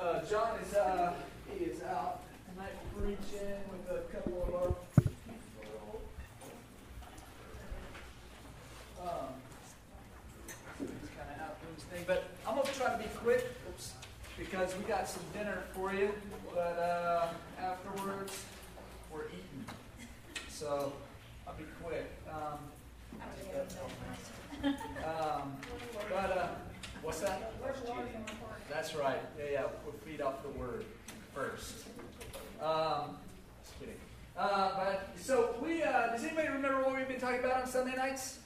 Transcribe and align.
uh, 0.00 0.24
John 0.24 0.58
is 0.64 0.74
uh, 0.74 1.12
he 1.50 1.64
is 1.64 1.82
out 1.82 2.20
tonight 2.50 2.72
preaching 2.96 3.56
with 3.70 3.90
a 3.90 4.00
couple 4.12 4.42
of 4.42 4.54
our 4.54 4.74
people. 4.96 6.00
Um, 9.02 9.28
he's 10.78 11.10
kind 11.16 11.30
of 11.34 11.42
out 11.42 11.60
doing 11.60 11.74
his 11.74 11.84
thing, 11.84 12.04
but 12.06 12.24
I'm 12.46 12.56
gonna 12.56 12.70
try 12.70 12.92
to 12.92 12.98
be 12.98 13.08
quick 13.16 13.44
oops, 13.68 13.92
because 14.38 14.76
we 14.76 14.84
got 14.84 15.08
some 15.08 15.22
dinner 15.32 15.62
for 15.74 15.92
you. 15.92 16.12
But 16.54 16.78
uh, 16.78 17.28
afterwards, 17.60 18.44
we're 19.12 19.26
eating, 19.26 19.64
so 20.48 20.92
I'll 21.46 21.54
be 21.54 21.64
quick. 21.82 22.10
Um, 22.30 22.58
um, 24.64 25.56
but 26.10 26.30
uh, 26.30 26.48
what's 27.02 27.20
that? 27.20 27.52
That's 28.70 28.94
right. 28.94 29.18
Yeah, 29.38 29.44
yeah. 29.52 29.62
Feed 30.18 30.24
off 30.24 30.42
the 30.42 30.48
word 30.58 30.84
first. 31.32 31.84
Um, 32.60 33.16
just 33.62 33.78
kidding. 33.78 33.94
Uh, 34.36 34.70
but 34.76 35.08
so 35.16 35.54
we. 35.62 35.82
Uh, 35.82 36.08
does 36.08 36.24
anybody 36.24 36.48
remember 36.48 36.82
what 36.82 36.96
we've 36.96 37.06
been 37.06 37.20
talking 37.20 37.38
about 37.38 37.62
on 37.62 37.68
Sunday 37.68 37.94
nights? 37.94 38.40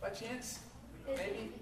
By 0.00 0.10
chance? 0.10 0.60
Maybe. 1.06 1.52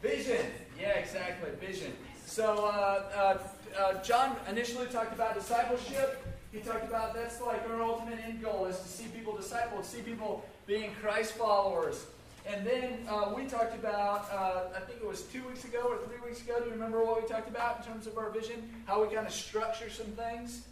Vision. 0.00 0.46
Yeah, 0.80 0.92
exactly. 0.92 1.50
Vision. 1.60 1.92
So 2.24 2.64
uh, 2.64 3.38
uh, 3.76 3.78
uh, 3.78 4.02
John 4.02 4.36
initially 4.48 4.86
talked 4.86 5.12
about 5.12 5.34
discipleship. 5.34 6.24
He 6.50 6.60
talked 6.60 6.84
about 6.84 7.12
that's 7.14 7.38
like 7.42 7.68
our 7.68 7.82
ultimate 7.82 8.18
end 8.24 8.42
goal 8.42 8.64
is 8.64 8.78
to 8.78 8.88
see 8.88 9.08
people 9.08 9.34
discipled, 9.34 9.84
see 9.84 10.00
people 10.00 10.42
being 10.66 10.92
Christ 11.02 11.32
followers. 11.32 12.06
And 12.46 12.66
then 12.66 13.06
uh, 13.08 13.32
we 13.36 13.44
talked 13.46 13.74
about, 13.74 14.28
uh, 14.32 14.76
I 14.76 14.80
think 14.80 15.00
it 15.00 15.06
was 15.06 15.22
two 15.22 15.46
weeks 15.46 15.64
ago 15.64 15.80
or 15.88 15.98
three 16.06 16.18
weeks 16.26 16.40
ago. 16.42 16.58
Do 16.58 16.66
you 16.66 16.72
remember 16.72 17.04
what 17.04 17.22
we 17.22 17.28
talked 17.28 17.48
about 17.48 17.78
in 17.78 17.92
terms 17.92 18.06
of 18.06 18.16
our 18.18 18.30
vision? 18.30 18.68
How 18.86 19.04
we 19.04 19.14
kind 19.14 19.26
of 19.26 19.32
structure 19.32 19.90
some 19.90 20.06
things? 20.06 20.62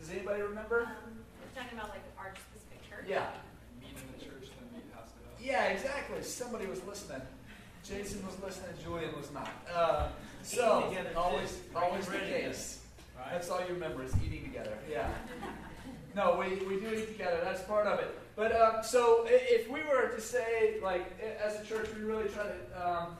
Does 0.00 0.10
anybody 0.10 0.42
remember? 0.42 0.82
Um, 0.82 1.18
we're 1.40 1.62
talking 1.62 1.78
about 1.78 1.90
like 1.90 2.02
our 2.18 2.32
specific 2.34 2.88
church. 2.88 3.06
Yeah. 3.08 3.26
Meet 3.80 3.90
in 3.90 4.18
the 4.18 4.24
church, 4.24 4.50
then 4.58 4.68
meet 4.72 4.92
house 4.94 5.10
to 5.12 5.30
house. 5.30 5.40
Yeah, 5.40 5.66
exactly. 5.66 6.22
Somebody 6.22 6.66
was 6.66 6.82
listening. 6.84 7.22
Jason 7.84 8.24
was 8.26 8.36
listening. 8.42 8.70
Julian 8.82 9.14
was 9.16 9.30
not. 9.32 9.50
Uh, 9.72 10.08
so 10.42 10.84
Eating 10.88 10.96
together, 11.04 11.18
always, 11.18 11.60
always 11.76 12.06
the 12.06 12.18
case. 12.18 12.80
Right? 13.16 13.26
That's 13.32 13.50
all 13.50 13.60
you 13.60 13.74
remember 13.74 14.02
is 14.02 14.12
eating 14.24 14.42
together. 14.42 14.76
Yeah. 14.90 15.10
No, 16.14 16.36
we, 16.38 16.64
we 16.66 16.80
do 16.80 16.94
eat 16.94 17.12
together. 17.12 17.40
That's 17.42 17.62
part 17.62 17.86
of 17.86 17.98
it. 17.98 18.16
But 18.36 18.54
um, 18.54 18.82
so 18.82 19.24
if 19.28 19.68
we 19.68 19.80
were 19.82 20.08
to 20.08 20.20
say, 20.20 20.78
like, 20.82 21.18
as 21.44 21.60
a 21.60 21.64
church, 21.64 21.88
we 21.96 22.02
really 22.02 22.28
try 22.28 22.44
to 22.44 22.88
um, 22.88 23.16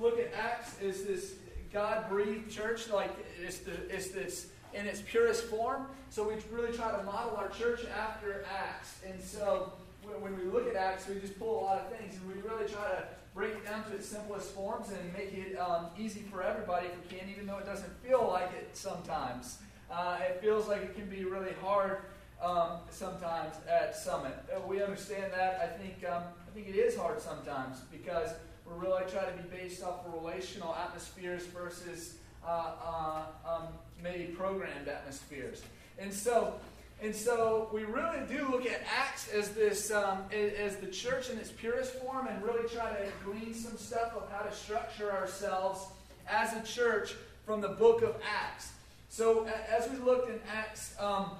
look 0.00 0.18
at 0.18 0.32
Acts 0.34 0.76
as 0.82 1.04
this 1.04 1.34
God 1.72 2.08
breathed 2.08 2.50
church, 2.50 2.88
like 2.88 3.10
it's, 3.40 3.58
the, 3.58 3.72
it's 3.94 4.08
this 4.08 4.48
in 4.72 4.86
its 4.86 5.02
purest 5.02 5.44
form. 5.44 5.86
So 6.10 6.28
we 6.28 6.34
really 6.50 6.76
try 6.76 6.96
to 6.96 7.02
model 7.02 7.36
our 7.36 7.48
church 7.48 7.80
after 7.86 8.44
Acts. 8.56 9.00
And 9.06 9.20
so 9.20 9.72
when, 10.02 10.20
when 10.20 10.38
we 10.38 10.44
look 10.44 10.68
at 10.68 10.76
Acts, 10.76 11.08
we 11.08 11.20
just 11.20 11.38
pull 11.38 11.60
a 11.60 11.62
lot 11.62 11.78
of 11.78 11.98
things 11.98 12.16
and 12.16 12.26
we 12.34 12.40
really 12.48 12.68
try 12.68 12.88
to 12.88 13.04
break 13.34 13.52
it 13.52 13.64
down 13.64 13.84
to 13.84 13.94
its 13.94 14.08
simplest 14.08 14.50
forms 14.52 14.88
and 14.90 15.12
make 15.12 15.32
it 15.32 15.56
um, 15.58 15.86
easy 15.98 16.20
for 16.20 16.42
everybody 16.42 16.86
if 16.86 17.12
we 17.12 17.18
can, 17.18 17.28
even 17.28 17.46
though 17.46 17.58
it 17.58 17.66
doesn't 17.66 17.92
feel 18.02 18.26
like 18.26 18.50
it 18.58 18.70
sometimes. 18.72 19.58
Uh, 19.90 20.18
it 20.20 20.40
feels 20.40 20.68
like 20.68 20.82
it 20.82 20.94
can 20.94 21.06
be 21.08 21.24
really 21.24 21.52
hard 21.62 21.98
um, 22.42 22.78
sometimes 22.90 23.54
at 23.68 23.96
Summit. 23.96 24.34
Uh, 24.54 24.60
we 24.66 24.82
understand 24.82 25.32
that. 25.32 25.60
I 25.60 25.82
think 25.82 26.08
um, 26.08 26.22
I 26.46 26.50
think 26.54 26.68
it 26.68 26.76
is 26.76 26.96
hard 26.96 27.20
sometimes 27.20 27.80
because 27.90 28.30
we're 28.66 28.76
really 28.76 29.02
trying 29.10 29.36
to 29.36 29.42
be 29.42 29.48
based 29.48 29.82
off 29.82 30.06
of 30.06 30.14
relational 30.14 30.74
atmospheres 30.74 31.46
versus 31.46 32.14
uh, 32.46 32.70
uh, 32.84 33.22
um, 33.46 33.62
maybe 34.02 34.24
programmed 34.24 34.88
atmospheres. 34.88 35.62
And 35.98 36.12
so, 36.12 36.54
and 37.02 37.14
so 37.14 37.68
we 37.72 37.84
really 37.84 38.20
do 38.28 38.48
look 38.48 38.66
at 38.66 38.80
Acts 38.96 39.28
as 39.28 39.50
this 39.50 39.90
um, 39.90 40.24
as 40.32 40.76
the 40.76 40.86
church 40.86 41.30
in 41.30 41.38
its 41.38 41.50
purest 41.50 41.94
form, 41.94 42.28
and 42.28 42.42
really 42.42 42.68
try 42.68 42.90
to 42.90 43.08
glean 43.24 43.54
some 43.54 43.76
stuff 43.76 44.12
of 44.14 44.30
how 44.30 44.42
to 44.42 44.54
structure 44.54 45.10
ourselves 45.10 45.86
as 46.28 46.52
a 46.54 46.62
church 46.62 47.14
from 47.44 47.60
the 47.60 47.68
book 47.68 48.02
of 48.02 48.14
Acts. 48.22 48.72
So 49.08 49.48
as 49.70 49.88
we 49.90 49.96
looked 49.96 50.28
in 50.28 50.38
Acts 50.54 50.94
um, 51.00 51.30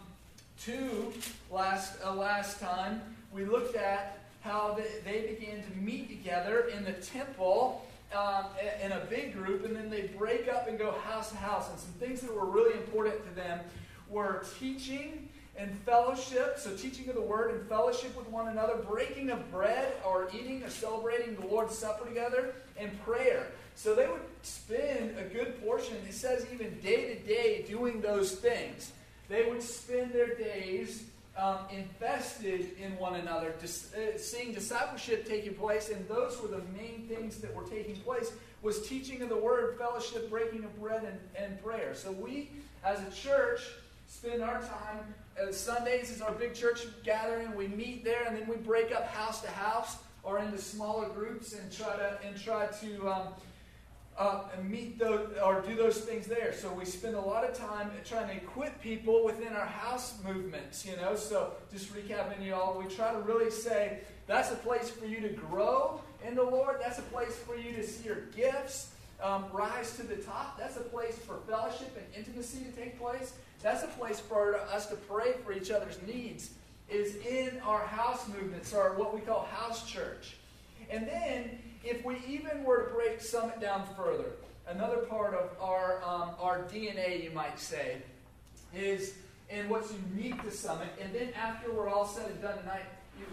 two 0.64 1.12
last 1.50 1.98
uh, 2.04 2.14
last 2.14 2.60
time, 2.60 3.00
we 3.32 3.44
looked 3.44 3.76
at 3.76 4.18
how 4.40 4.78
they, 5.04 5.36
began 5.38 5.62
to 5.62 5.78
meet 5.78 6.08
together 6.08 6.68
in 6.74 6.84
the 6.84 6.92
temple 6.92 7.84
um, 8.16 8.46
in 8.82 8.92
a 8.92 9.00
big 9.10 9.34
group, 9.34 9.64
and 9.64 9.76
then 9.76 9.90
they 9.90 10.10
break 10.18 10.48
up 10.48 10.68
and 10.68 10.78
go 10.78 10.92
house 10.92 11.30
to 11.30 11.36
house. 11.36 11.68
And 11.70 11.78
some 11.78 11.92
things 11.92 12.20
that 12.20 12.34
were 12.34 12.46
really 12.46 12.74
important 12.74 13.16
to 13.28 13.34
them 13.34 13.60
were 14.08 14.44
teaching 14.58 15.28
and 15.56 15.76
fellowship. 15.84 16.56
So 16.58 16.74
teaching 16.74 17.08
of 17.08 17.16
the 17.16 17.20
word 17.20 17.54
and 17.54 17.68
fellowship 17.68 18.16
with 18.16 18.28
one 18.28 18.48
another, 18.48 18.76
breaking 18.76 19.30
of 19.30 19.50
bread 19.50 19.92
or 20.06 20.30
eating 20.32 20.62
or 20.62 20.70
celebrating 20.70 21.34
the 21.34 21.46
Lord's 21.46 21.76
Supper 21.76 22.06
together, 22.06 22.54
and 22.78 22.90
prayer. 23.04 23.48
So 23.74 23.94
they 23.94 24.06
would 24.06 24.22
spend 24.42 25.18
a 25.18 25.24
good 25.24 25.62
portion, 25.62 25.96
it 26.08 26.14
says 26.14 26.46
even 26.52 26.78
day 26.80 27.14
to 27.14 27.20
day, 27.26 27.64
doing 27.68 28.00
those 28.00 28.32
things. 28.32 28.92
They 29.28 29.48
would 29.48 29.62
spend 29.62 30.12
their 30.12 30.34
days 30.34 31.04
um, 31.36 31.58
invested 31.70 32.66
in 32.82 32.96
one 32.98 33.14
another, 33.14 33.54
dis- 33.60 33.92
uh, 33.94 34.18
seeing 34.18 34.52
discipleship 34.52 35.28
taking 35.28 35.54
place, 35.54 35.90
and 35.90 36.06
those 36.08 36.40
were 36.40 36.48
the 36.48 36.62
main 36.76 37.06
things 37.08 37.38
that 37.38 37.54
were 37.54 37.64
taking 37.64 37.96
place 37.96 38.32
was 38.62 38.88
teaching 38.88 39.22
of 39.22 39.28
the 39.28 39.36
word, 39.36 39.78
fellowship, 39.78 40.28
breaking 40.28 40.64
of 40.64 40.80
bread, 40.80 41.04
and, 41.04 41.46
and 41.46 41.62
prayer. 41.62 41.94
So 41.94 42.10
we, 42.10 42.50
as 42.84 43.00
a 43.00 43.10
church, 43.12 43.60
spend 44.08 44.42
our 44.42 44.60
time. 44.60 45.14
Uh, 45.40 45.52
Sundays 45.52 46.10
is 46.10 46.20
our 46.20 46.32
big 46.32 46.54
church 46.54 46.86
gathering. 47.04 47.54
We 47.54 47.68
meet 47.68 48.04
there, 48.04 48.24
and 48.26 48.36
then 48.36 48.48
we 48.48 48.56
break 48.56 48.90
up 48.92 49.06
house 49.08 49.40
to 49.42 49.50
house 49.50 49.98
or 50.24 50.40
into 50.40 50.58
smaller 50.58 51.08
groups 51.08 51.52
and 51.52 51.70
try 51.70 51.96
to 51.96 52.18
and 52.26 52.36
try 52.36 52.66
to 52.66 53.08
um, 53.08 53.28
uh, 54.18 54.42
and 54.56 54.68
meet 54.68 54.98
those 54.98 55.28
or 55.44 55.60
do 55.62 55.76
those 55.76 55.98
things 55.98 56.26
there. 56.26 56.52
So 56.52 56.72
we 56.72 56.84
spend 56.84 57.14
a 57.14 57.20
lot 57.20 57.44
of 57.44 57.56
time 57.56 57.90
trying 58.04 58.28
to 58.28 58.34
equip 58.34 58.80
people 58.82 59.24
within 59.24 59.52
our 59.52 59.66
house 59.66 60.18
movements. 60.26 60.84
You 60.84 60.96
know, 60.96 61.14
so 61.14 61.52
just 61.72 61.94
recapping 61.94 62.44
you 62.44 62.54
all, 62.54 62.76
we 62.78 62.92
try 62.92 63.12
to 63.12 63.20
really 63.20 63.50
say 63.50 64.00
that's 64.26 64.50
a 64.50 64.56
place 64.56 64.90
for 64.90 65.06
you 65.06 65.20
to 65.20 65.28
grow 65.28 66.00
in 66.26 66.34
the 66.34 66.42
Lord. 66.42 66.76
That's 66.80 66.98
a 66.98 67.02
place 67.02 67.36
for 67.36 67.56
you 67.56 67.72
to 67.74 67.86
see 67.86 68.06
your 68.06 68.22
gifts 68.36 68.90
um, 69.22 69.46
rise 69.52 69.96
to 69.96 70.02
the 70.02 70.16
top. 70.16 70.58
That's 70.58 70.76
a 70.76 70.82
place 70.82 71.16
for 71.16 71.38
fellowship 71.48 71.96
and 71.96 72.06
intimacy 72.16 72.64
to 72.64 72.70
take 72.72 72.98
place. 73.00 73.34
That's 73.62 73.82
a 73.82 73.88
place 73.88 74.20
for 74.20 74.56
us 74.56 74.86
to 74.86 74.96
pray 74.96 75.34
for 75.44 75.52
each 75.52 75.70
other's 75.70 75.98
needs. 76.06 76.50
Is 76.88 77.16
in 77.16 77.60
our 77.60 77.84
house 77.84 78.26
movements 78.28 78.72
or 78.72 78.94
what 78.94 79.14
we 79.14 79.20
call 79.20 79.46
house 79.52 79.86
church. 79.86 80.38
And 80.90 81.06
then, 81.06 81.58
if 81.84 82.04
we 82.04 82.16
even 82.26 82.64
were 82.64 82.84
to 82.84 82.94
break 82.94 83.20
Summit 83.20 83.60
down 83.60 83.86
further, 83.96 84.32
another 84.66 84.98
part 84.98 85.34
of 85.34 85.50
our, 85.60 86.02
um, 86.02 86.30
our 86.40 86.64
DNA, 86.64 87.22
you 87.22 87.30
might 87.30 87.58
say, 87.58 87.96
is 88.74 89.14
in 89.50 89.68
what's 89.68 89.92
unique 90.12 90.42
to 90.42 90.50
Summit. 90.50 90.88
And 91.00 91.14
then, 91.14 91.30
after 91.34 91.72
we're 91.72 91.88
all 91.88 92.06
said 92.06 92.30
and 92.30 92.40
done 92.42 92.58
tonight, 92.58 92.84
you, 93.18 93.26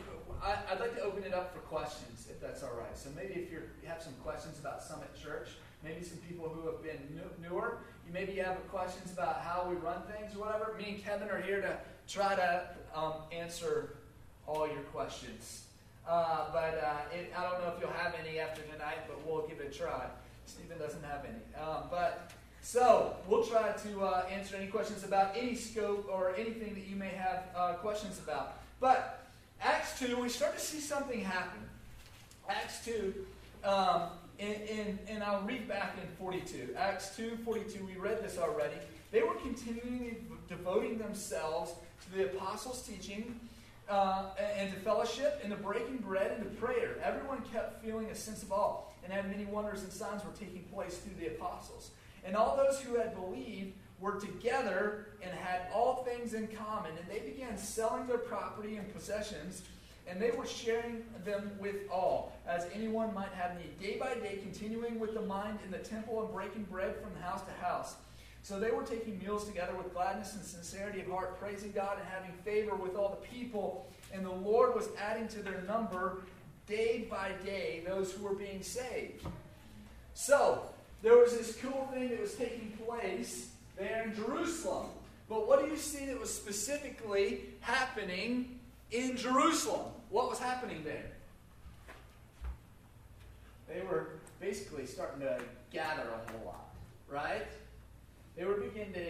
I, 0.44 0.58
I'd 0.72 0.80
like 0.80 0.96
to 0.96 1.02
open 1.02 1.24
it 1.24 1.34
up 1.34 1.54
for 1.54 1.60
questions, 1.62 2.28
if 2.30 2.40
that's 2.40 2.64
all 2.64 2.74
right. 2.78 2.98
So, 2.98 3.10
maybe 3.16 3.34
if 3.34 3.52
you 3.52 3.62
have 3.86 4.02
some 4.02 4.14
questions 4.24 4.60
about 4.60 4.82
Summit 4.84 5.10
Church, 5.22 5.50
maybe 5.84 6.04
some 6.04 6.18
people 6.30 6.48
who 6.48 6.68
have 6.68 6.82
been 6.82 7.00
new, 7.14 7.50
newer, 7.50 7.80
you 8.08 8.14
maybe 8.14 8.34
you 8.34 8.44
have 8.44 8.56
questions 8.70 9.12
about 9.12 9.42
how 9.42 9.68
we 9.70 9.76
run 9.76 10.02
things 10.04 10.36
or 10.36 10.40
whatever. 10.40 10.76
Me 10.78 10.96
and 10.96 11.04
Kevin 11.04 11.30
are 11.30 11.42
here 11.42 11.62
to 11.62 11.78
try 12.08 12.36
to 12.36 12.64
um, 12.96 13.14
answer 13.32 13.98
all 14.48 14.68
your 14.68 14.84
questions. 14.94 15.65
Uh, 16.08 16.46
but 16.54 16.84
uh, 16.84 17.16
it, 17.16 17.34
I 17.36 17.44
don't 17.44 17.62
know 17.62 17.74
if 17.76 17.82
you'll 17.82 17.92
have 17.92 18.14
any 18.20 18.40
after 18.40 18.62
tonight, 18.62 19.00
but 19.08 19.26
we'll 19.26 19.48
give 19.48 19.60
it 19.60 19.74
a 19.74 19.78
try. 19.78 20.06
Stephen 20.46 20.78
doesn't 20.78 21.04
have 21.04 21.26
any. 21.26 21.64
Um, 21.64 21.84
but 21.90 22.32
so 22.62 23.16
we'll 23.28 23.44
try 23.44 23.72
to 23.72 24.02
uh, 24.02 24.26
answer 24.32 24.56
any 24.56 24.68
questions 24.68 25.04
about 25.04 25.36
any 25.36 25.56
scope 25.56 26.08
or 26.12 26.36
anything 26.36 26.74
that 26.76 26.88
you 26.88 26.96
may 26.96 27.10
have 27.10 27.44
uh, 27.56 27.74
questions 27.74 28.20
about. 28.20 28.60
But 28.80 29.26
Acts 29.62 30.00
2, 30.00 30.18
we 30.18 30.30
start 30.30 30.58
to 30.58 30.64
see 30.64 30.80
something 30.80 31.22
happen. 31.22 31.60
Acts 32.48 32.86
2, 32.86 33.14
um, 33.64 34.02
and, 34.40 34.58
and, 34.70 35.00
and 35.08 35.24
I'll 35.24 35.42
read 35.42 35.68
back 35.68 35.96
in 36.02 36.08
42. 36.18 36.76
Acts 36.78 37.16
2 37.16 37.38
42, 37.44 37.86
we 37.86 37.96
read 37.96 38.24
this 38.24 38.38
already. 38.38 38.76
They 39.12 39.22
were 39.22 39.36
continually 39.36 40.18
devoting 40.48 40.98
themselves 40.98 41.72
to 42.04 42.18
the 42.18 42.26
apostles' 42.26 42.84
teaching 42.84 43.40
uh, 43.90 44.30
and 44.58 44.72
to 44.74 44.80
fellowship 44.80 45.40
and 45.44 45.52
to 45.52 45.58
breaking 45.58 45.98
bread 45.98 46.32
and 46.32 46.44
to 46.44 46.50
prayer. 46.62 46.98
Everyone 47.04 47.42
kept 47.54 47.84
feeling 47.84 48.08
a 48.08 48.16
sense 48.16 48.44
of 48.44 48.52
awe, 48.52 48.82
and 49.04 49.14
had 49.14 49.30
many 49.30 49.46
wonders 49.46 49.84
and 49.84 49.92
signs 49.92 50.24
were 50.24 50.32
taking 50.32 50.64
place 50.74 50.98
through 50.98 51.16
the 51.20 51.28
apostles. 51.28 51.92
And 52.24 52.36
all 52.36 52.58
those 52.58 52.80
who 52.82 52.96
had 52.96 53.14
believed 53.16 53.74
were 54.00 54.20
together 54.20 55.08
and 55.22 55.32
had 55.32 55.68
all 55.74 56.04
things 56.04 56.34
in 56.34 56.48
common, 56.48 56.92
and 56.98 57.08
they 57.10 57.20
began 57.20 57.58
selling 57.58 58.08
their 58.08 58.18
property 58.18 58.78
and 58.78 58.92
possessions, 58.94 59.62
and 60.08 60.22
they 60.22 60.32
were 60.32 60.46
sharing 60.46 61.04
them 61.24 61.52
with 61.60 61.76
all, 61.92 62.34
as 62.48 62.68
anyone 62.74 63.14
might 63.14 63.32
have 63.34 63.58
need. 63.58 63.80
Day 63.80 63.98
by 63.98 64.16
day, 64.16 64.40
continuing 64.42 65.00
with 65.00 65.14
the 65.14 65.22
mind 65.22 65.60
in 65.64 65.72
the 65.72 65.78
temple 65.78 66.24
and 66.24 66.34
breaking 66.34 66.64
bread 66.64 66.96
from 67.02 67.16
house 67.22 67.42
to 67.44 67.66
house. 67.66 67.96
So 68.46 68.60
they 68.60 68.70
were 68.70 68.84
taking 68.84 69.18
meals 69.18 69.46
together 69.46 69.74
with 69.76 69.92
gladness 69.92 70.36
and 70.36 70.46
sincerity 70.46 71.02
of 71.02 71.08
heart, 71.08 71.40
praising 71.40 71.72
God 71.72 71.98
and 71.98 72.08
having 72.08 72.32
favor 72.44 72.76
with 72.76 72.96
all 72.96 73.10
the 73.10 73.28
people. 73.28 73.88
And 74.14 74.24
the 74.24 74.30
Lord 74.30 74.76
was 74.76 74.88
adding 75.02 75.28
to 75.30 75.40
their 75.42 75.64
number 75.64 76.22
day 76.68 77.08
by 77.10 77.32
day 77.44 77.82
those 77.88 78.12
who 78.12 78.24
were 78.24 78.36
being 78.36 78.62
saved. 78.62 79.26
So 80.14 80.62
there 81.02 81.18
was 81.18 81.36
this 81.36 81.58
cool 81.60 81.90
thing 81.92 82.10
that 82.10 82.22
was 82.22 82.36
taking 82.36 82.78
place 82.86 83.50
there 83.80 84.04
in 84.04 84.16
Jerusalem. 84.16 84.90
But 85.28 85.48
what 85.48 85.66
do 85.66 85.72
you 85.72 85.76
see 85.76 86.06
that 86.06 86.20
was 86.20 86.32
specifically 86.32 87.46
happening 87.62 88.60
in 88.92 89.18
Jerusalem? 89.18 89.88
What 90.12 90.30
was 90.30 90.38
happening 90.38 90.84
there? 90.84 91.10
They 93.68 93.82
were 93.82 94.20
basically 94.40 94.86
starting 94.86 95.22
to 95.22 95.40
gather 95.74 96.04
a 96.04 96.32
whole 96.32 96.46
lot, 96.46 96.76
right? 97.10 97.48
They 98.36 98.44
were 98.44 98.56
beginning 98.56 98.94
to, 98.94 99.02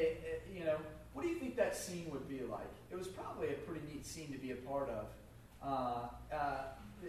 you 0.54 0.66
know, 0.66 0.78
what 1.14 1.24
do 1.24 1.30
you 1.30 1.36
think 1.36 1.56
that 1.56 1.76
scene 1.76 2.08
would 2.12 2.30
be 2.30 2.42
like? 2.50 2.70
It 2.92 2.98
was 2.98 3.08
probably 3.08 3.50
a 3.50 3.54
pretty 3.54 3.82
neat 3.92 4.06
scene 4.06 4.32
to 4.32 4.38
be 4.38 4.52
a 4.52 4.56
part 4.56 4.90
of. 4.90 5.06
Uh, 5.64 6.36
uh, 6.36 6.58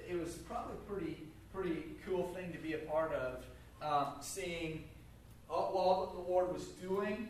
it 0.09 0.19
was 0.19 0.35
probably 0.35 0.75
a 0.75 0.93
pretty, 0.93 1.23
pretty 1.53 1.83
cool 2.07 2.33
thing 2.35 2.53
to 2.53 2.59
be 2.59 2.75
a 2.75 2.79
part 2.79 3.13
of, 3.13 3.45
um, 3.83 4.15
seeing 4.21 4.85
all, 5.51 5.73
all, 5.77 6.07
that 6.07 6.13
the 6.15 6.31
Lord 6.31 6.53
was 6.53 6.65
doing, 6.65 7.29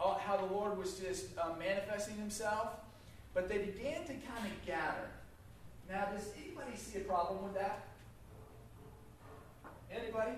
all, 0.00 0.14
how 0.14 0.36
the 0.36 0.52
Lord 0.52 0.76
was 0.76 0.98
just 0.98 1.26
uh, 1.38 1.50
manifesting 1.58 2.16
Himself. 2.16 2.70
But 3.32 3.48
they 3.48 3.58
began 3.58 4.00
to 4.04 4.12
kind 4.12 4.46
of 4.46 4.66
gather. 4.66 5.08
Now, 5.88 6.06
does 6.06 6.30
anybody 6.42 6.76
see 6.76 6.98
a 6.98 7.02
problem 7.02 7.44
with 7.44 7.54
that? 7.54 7.86
Anybody? 9.90 10.32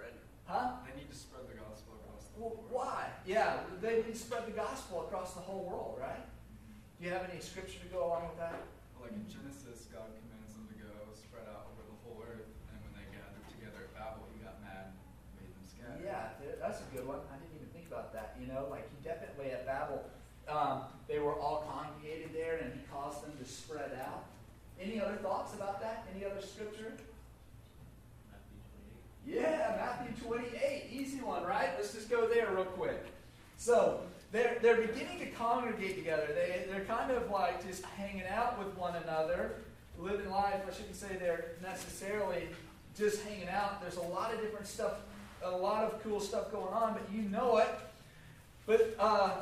spread. 0.00 0.12
Huh? 0.46 0.72
They 0.86 1.00
need 1.00 1.10
to 1.10 1.16
spread 1.16 1.42
the 1.48 1.54
gospel 1.54 1.94
across 2.02 2.24
the 2.24 2.40
Well, 2.40 2.50
world. 2.50 2.66
why? 2.70 3.08
Yeah, 3.26 3.60
they 3.90 4.06
didn't 4.06 4.14
spread 4.14 4.46
the 4.46 4.54
gospel 4.54 5.02
across 5.02 5.34
the 5.34 5.42
whole 5.42 5.66
world, 5.66 5.98
right? 5.98 6.22
Do 6.22 7.00
you 7.02 7.10
have 7.10 7.26
any 7.26 7.42
scripture 7.42 7.82
to 7.82 7.90
go 7.90 8.06
along 8.06 8.30
with 8.30 8.38
that? 8.38 8.62
Like 9.02 9.10
in 9.10 9.26
Genesis, 9.26 9.90
God 9.90 10.06
commands 10.14 10.54
them 10.54 10.70
to 10.70 10.76
go 10.78 10.94
spread 11.18 11.50
out 11.50 11.74
over 11.74 11.82
the 11.90 11.98
whole 12.06 12.22
earth, 12.22 12.46
and 12.70 12.78
when 12.86 12.94
they 12.94 13.02
gathered 13.10 13.42
together 13.50 13.90
at 13.90 13.92
Babel, 13.98 14.30
he 14.30 14.38
got 14.46 14.62
mad 14.62 14.94
and 14.94 15.42
made 15.42 15.50
them 15.50 15.66
scatter. 15.66 15.98
Yeah, 16.06 16.38
that's 16.62 16.86
a 16.86 16.88
good 16.94 17.02
one. 17.02 17.18
I 17.34 17.42
didn't 17.42 17.58
even 17.58 17.70
think 17.74 17.90
about 17.90 18.14
that. 18.14 18.38
You 18.38 18.46
know, 18.46 18.70
like 18.70 18.86
he 18.94 19.02
definitely 19.02 19.50
at 19.50 19.66
Babel, 19.66 20.06
um, 20.46 20.86
they 21.10 21.18
were 21.18 21.34
all 21.34 21.66
congregated 21.66 22.30
there, 22.30 22.62
and 22.62 22.70
he 22.70 22.86
caused 22.94 23.26
them 23.26 23.34
to 23.42 23.46
spread 23.48 23.90
out. 23.98 24.30
Any 24.78 25.02
other 25.02 25.18
thoughts 25.18 25.58
about 25.58 25.82
that? 25.82 26.06
Any 26.14 26.22
other 26.22 26.44
scripture? 26.44 26.94
Yeah, 29.26 29.74
Matthew 29.76 30.14
28. 30.24 30.86
Easy 30.92 31.20
one, 31.20 31.44
right? 31.44 31.70
Let's 31.76 31.92
just 31.92 32.08
go 32.08 32.28
there 32.28 32.54
real 32.54 32.64
quick. 32.64 32.99
So, 33.60 34.00
they're, 34.32 34.56
they're 34.62 34.80
beginning 34.80 35.18
to 35.18 35.26
congregate 35.32 35.96
together. 35.96 36.28
They, 36.28 36.64
they're 36.66 36.86
kind 36.86 37.10
of 37.10 37.30
like 37.30 37.62
just 37.62 37.84
hanging 37.84 38.26
out 38.26 38.58
with 38.58 38.74
one 38.74 38.94
another, 39.02 39.56
living 39.98 40.30
life. 40.30 40.62
I 40.66 40.72
shouldn't 40.72 40.96
say 40.96 41.08
they're 41.20 41.56
necessarily 41.60 42.48
just 42.96 43.22
hanging 43.22 43.50
out. 43.50 43.82
There's 43.82 43.98
a 43.98 44.00
lot 44.00 44.32
of 44.32 44.40
different 44.40 44.66
stuff, 44.66 44.94
a 45.44 45.50
lot 45.50 45.84
of 45.84 46.02
cool 46.02 46.20
stuff 46.20 46.50
going 46.50 46.72
on, 46.72 46.94
but 46.94 47.02
you 47.14 47.20
know 47.28 47.58
it. 47.58 47.68
But 48.64 48.96
uh, 48.98 49.32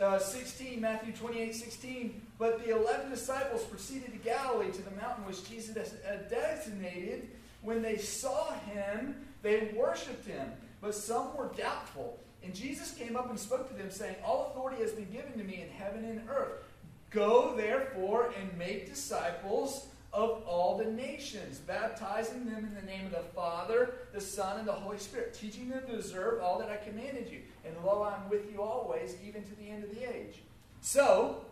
uh, 0.00 0.18
16, 0.20 0.80
Matthew 0.80 1.12
28, 1.12 1.52
16. 1.52 2.22
But 2.38 2.64
the 2.64 2.78
11 2.78 3.10
disciples 3.10 3.64
proceeded 3.64 4.12
to 4.12 4.18
Galilee 4.18 4.70
to 4.70 4.82
the 4.82 4.92
mountain 4.92 5.26
which 5.26 5.48
Jesus 5.50 5.76
had 6.06 6.30
designated. 6.30 7.28
When 7.62 7.82
they 7.82 7.96
saw 7.96 8.52
him, 8.52 9.16
they 9.42 9.74
worshipped 9.76 10.28
him, 10.28 10.52
but 10.80 10.94
some 10.94 11.36
were 11.36 11.50
doubtful. 11.56 12.20
And 12.44 12.54
Jesus 12.54 12.92
came 12.92 13.16
up 13.16 13.30
and 13.30 13.38
spoke 13.38 13.68
to 13.68 13.74
them, 13.74 13.90
saying, 13.90 14.16
All 14.24 14.50
authority 14.50 14.82
has 14.82 14.92
been 14.92 15.10
given 15.10 15.32
to 15.38 15.44
me 15.44 15.62
in 15.62 15.68
heaven 15.70 16.04
and 16.04 16.20
earth. 16.28 16.62
Go, 17.10 17.54
therefore, 17.56 18.32
and 18.38 18.58
make 18.58 18.90
disciples 18.90 19.86
of 20.12 20.42
all 20.46 20.78
the 20.78 20.84
nations, 20.84 21.58
baptizing 21.58 22.44
them 22.44 22.64
in 22.64 22.74
the 22.74 22.82
name 22.82 23.06
of 23.06 23.12
the 23.12 23.28
Father, 23.34 23.94
the 24.12 24.20
Son, 24.20 24.58
and 24.58 24.68
the 24.68 24.72
Holy 24.72 24.98
Spirit, 24.98 25.34
teaching 25.34 25.68
them 25.68 25.82
to 25.88 25.94
observe 25.94 26.40
all 26.40 26.58
that 26.58 26.68
I 26.68 26.76
commanded 26.76 27.28
you. 27.28 27.40
And 27.64 27.74
lo, 27.84 28.04
I'm 28.04 28.28
with 28.28 28.52
you 28.52 28.62
always, 28.62 29.16
even 29.26 29.42
to 29.42 29.56
the 29.56 29.68
end 29.68 29.82
of 29.82 29.90
the 29.90 30.08
age. 30.08 30.42
So, 30.80 31.44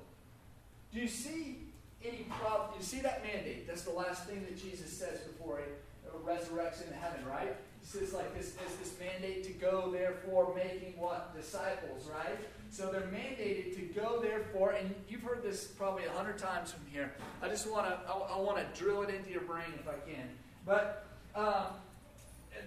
do 0.92 1.00
you 1.00 1.08
see 1.08 1.58
any 2.04 2.26
problem? 2.40 2.70
You 2.78 2.84
see 2.84 3.00
that 3.00 3.24
mandate? 3.24 3.66
That's 3.66 3.82
the 3.82 3.92
last 3.92 4.26
thing 4.26 4.44
that 4.44 4.56
Jesus 4.56 4.92
says 4.92 5.20
before 5.20 5.58
he 5.58 6.30
resurrects 6.30 6.86
in 6.86 6.92
heaven, 6.92 7.24
right? 7.26 7.56
Says 7.82 8.12
like 8.14 8.34
this, 8.34 8.48
is 8.48 8.76
this 8.80 8.94
mandate 8.98 9.44
to 9.44 9.52
go, 9.52 9.90
therefore, 9.90 10.54
making 10.54 10.94
what? 10.98 11.36
Disciples, 11.36 12.08
right? 12.08 12.38
So 12.70 12.90
they're 12.90 13.02
mandated 13.02 13.74
to 13.74 13.82
go, 14.00 14.20
therefore, 14.22 14.70
and 14.70 14.94
you've 15.08 15.22
heard 15.22 15.42
this 15.42 15.66
probably 15.66 16.04
a 16.06 16.10
hundred 16.10 16.38
times 16.38 16.72
from 16.72 16.86
here. 16.90 17.12
I 17.42 17.48
just 17.48 17.70
want 17.70 17.86
to, 17.88 17.98
I, 18.08 18.36
I 18.36 18.40
want 18.40 18.56
to 18.56 18.80
drill 18.80 19.02
it 19.02 19.10
into 19.10 19.30
your 19.30 19.42
brain 19.42 19.66
if 19.78 19.86
I 19.88 19.98
can. 20.10 20.26
But 20.64 21.06
um, 21.34 21.66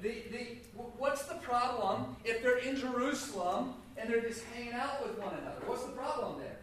the, 0.01 0.23
the, 0.31 0.39
what's 0.97 1.25
the 1.25 1.35
problem 1.35 2.15
if 2.23 2.43
they're 2.43 2.59
in 2.59 2.75
Jerusalem 2.75 3.73
and 3.97 4.09
they're 4.09 4.21
just 4.21 4.43
hanging 4.53 4.73
out 4.73 5.01
with 5.01 5.17
one 5.17 5.33
another? 5.33 5.61
What's 5.65 5.85
the 5.85 5.93
problem 5.93 6.39
there? 6.39 6.57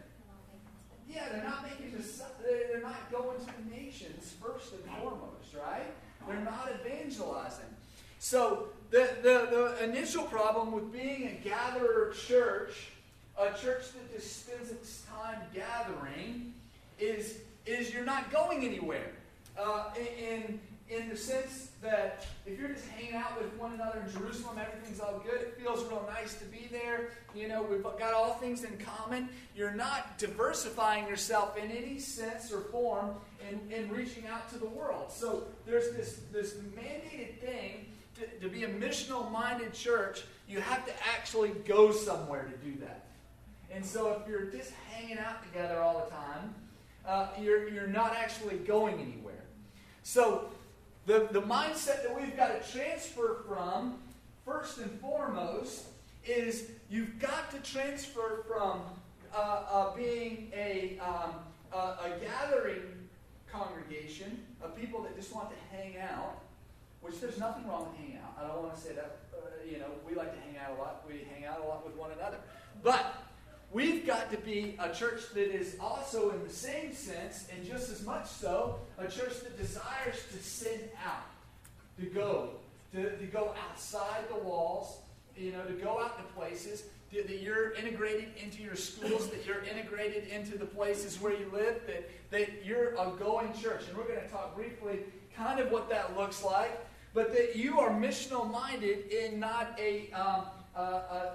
Yeah, 1.09 1.27
they're 1.31 1.43
not 1.43 1.63
making 1.63 1.97
this, 1.97 2.21
they're 2.41 2.81
not 2.81 3.11
going 3.11 3.39
to 3.39 3.45
the 3.45 3.75
nations 3.75 4.35
first 4.41 4.73
and 4.73 4.83
foremost, 4.97 5.53
right? 5.53 5.91
They're 6.27 6.39
not 6.39 6.69
evangelizing. 6.79 7.65
So 8.23 8.69
the, 8.89 9.09
the, 9.21 9.47
the 9.51 9.83
initial 9.83 10.23
problem 10.23 10.71
with 10.71 10.93
being 10.93 11.27
a 11.27 11.43
gatherer 11.43 12.13
church, 12.25 12.71
a 13.37 13.47
church 13.47 13.91
that 13.91 14.15
just 14.15 14.45
spends 14.45 14.71
its 14.71 15.01
time 15.01 15.39
gathering, 15.53 16.53
is, 16.97 17.39
is 17.65 17.93
you're 17.93 18.05
not 18.05 18.31
going 18.31 18.63
anywhere. 18.63 19.11
Uh, 19.59 19.89
in, 20.17 20.57
in 20.89 21.09
the 21.09 21.17
sense 21.17 21.71
that 21.81 22.25
if 22.45 22.57
you're 22.57 22.69
just 22.69 22.87
hanging 22.87 23.13
out 23.13 23.37
with 23.41 23.53
one 23.59 23.73
another 23.73 24.01
in 24.07 24.13
Jerusalem, 24.13 24.57
everything's 24.57 25.01
all 25.01 25.21
good. 25.25 25.41
It 25.41 25.59
feels 25.59 25.83
real 25.83 26.09
nice 26.09 26.35
to 26.35 26.45
be 26.45 26.69
there. 26.71 27.09
You 27.35 27.49
know, 27.49 27.61
we've 27.61 27.83
got 27.83 28.13
all 28.13 28.35
things 28.35 28.63
in 28.63 28.77
common. 28.77 29.27
You're 29.53 29.75
not 29.75 30.17
diversifying 30.17 31.09
yourself 31.09 31.57
in 31.57 31.69
any 31.69 31.99
sense 31.99 32.53
or 32.53 32.61
form 32.61 33.15
in, 33.51 33.69
in 33.69 33.91
reaching 33.91 34.27
out 34.27 34.49
to 34.53 34.57
the 34.57 34.69
world. 34.69 35.11
So 35.11 35.43
there's 35.65 35.93
this, 35.93 36.21
this 36.31 36.53
mandated 36.53 37.39
thing 37.39 37.87
to, 38.15 38.27
to 38.41 38.49
be 38.49 38.63
a 38.63 38.69
missional 38.69 39.31
minded 39.31 39.73
church. 39.73 40.23
You 40.47 40.59
have 40.61 40.85
to 40.85 40.93
actually 41.15 41.49
go 41.65 41.91
somewhere 41.91 42.43
to 42.43 42.69
do 42.69 42.79
that. 42.81 43.05
And 43.71 43.83
so 43.85 44.11
if 44.11 44.27
you're 44.27 44.45
just 44.45 44.71
hanging 44.91 45.17
out 45.17 45.43
together 45.43 45.79
all 45.79 46.05
the 46.05 46.11
time, 46.11 46.55
uh, 47.07 47.27
you're, 47.41 47.67
you're 47.69 47.87
not 47.87 48.15
actually 48.15 48.57
going 48.57 48.99
anywhere. 48.99 49.43
So 50.03 50.49
the, 51.05 51.27
the 51.31 51.41
mindset 51.41 52.03
that 52.03 52.15
we've 52.15 52.35
got 52.37 52.61
to 52.61 52.71
transfer 52.71 53.43
from, 53.47 53.99
first 54.45 54.77
and 54.77 54.91
foremost, 54.99 55.85
is 56.25 56.69
you've 56.89 57.19
got 57.19 57.51
to 57.51 57.59
transfer 57.59 58.43
from 58.47 58.81
uh, 59.35 59.63
uh, 59.69 59.95
being 59.95 60.51
a, 60.55 60.99
um, 60.99 61.31
a, 61.73 61.77
a 61.77 62.11
gathering 62.21 62.83
congregation 63.51 64.39
of 64.61 64.75
people 64.75 65.01
that 65.03 65.15
just 65.15 65.33
want 65.33 65.49
to 65.49 65.75
hang 65.75 65.97
out, 65.97 66.39
which 67.03 67.19
there's 67.19 67.37
nothing 67.37 67.67
wrong 67.67 67.89
with 67.89 67.97
hanging 67.99 68.17
out. 68.17 68.33
I 68.41 68.47
don't 68.47 68.63
want 68.63 68.75
to 68.75 68.81
say 68.81 68.93
that, 68.93 69.19
uh, 69.33 69.39
you 69.69 69.77
know, 69.77 69.87
we 70.07 70.15
like 70.15 70.33
to 70.33 70.39
hang 70.41 70.57
out 70.57 70.77
a 70.77 70.81
lot. 70.81 71.03
We 71.07 71.27
hang 71.35 71.45
out 71.45 71.59
a 71.59 71.67
lot 71.67 71.85
with 71.85 71.95
one 71.95 72.11
another. 72.11 72.37
But 72.81 73.13
we've 73.71 74.07
got 74.07 74.31
to 74.31 74.37
be 74.37 74.77
a 74.79 74.93
church 74.93 75.21
that 75.33 75.53
is 75.53 75.75
also, 75.81 76.31
in 76.31 76.41
the 76.43 76.53
same 76.53 76.93
sense, 76.93 77.47
and 77.53 77.67
just 77.67 77.91
as 77.91 78.03
much 78.03 78.27
so, 78.27 78.79
a 78.97 79.07
church 79.07 79.41
that 79.41 79.57
desires 79.57 80.23
to 80.31 80.41
send 80.41 80.89
out, 81.05 81.25
to 81.99 82.05
go, 82.05 82.51
to, 82.93 83.17
to 83.17 83.25
go 83.25 83.53
outside 83.69 84.23
the 84.29 84.39
walls, 84.39 84.99
you 85.37 85.51
know, 85.51 85.63
to 85.65 85.73
go 85.73 85.99
out 85.99 86.17
to 86.17 86.23
places, 86.33 86.83
that, 87.11 87.27
that 87.27 87.41
you're 87.41 87.71
integrated 87.73 88.29
into 88.41 88.63
your 88.63 88.75
schools, 88.75 89.29
that 89.29 89.45
you're 89.45 89.63
integrated 89.63 90.27
into 90.27 90.57
the 90.57 90.65
places 90.65 91.19
where 91.19 91.33
you 91.33 91.49
live, 91.51 91.81
that, 91.85 92.09
that 92.31 92.65
you're 92.65 92.93
a 92.95 93.11
going 93.19 93.53
church. 93.53 93.81
And 93.89 93.97
we're 93.97 94.07
going 94.07 94.21
to 94.21 94.27
talk 94.29 94.55
briefly 94.55 94.99
kind 95.35 95.59
of 95.59 95.71
what 95.71 95.89
that 95.89 96.17
looks 96.17 96.43
like, 96.43 96.79
but 97.13 97.33
that 97.33 97.55
you 97.55 97.79
are 97.79 97.91
missional 97.91 98.49
minded 98.49 99.11
in 99.11 99.39
not 99.39 99.77
a, 99.79 100.11
um, 100.11 100.45
a, 100.75 100.81
a 100.81 101.33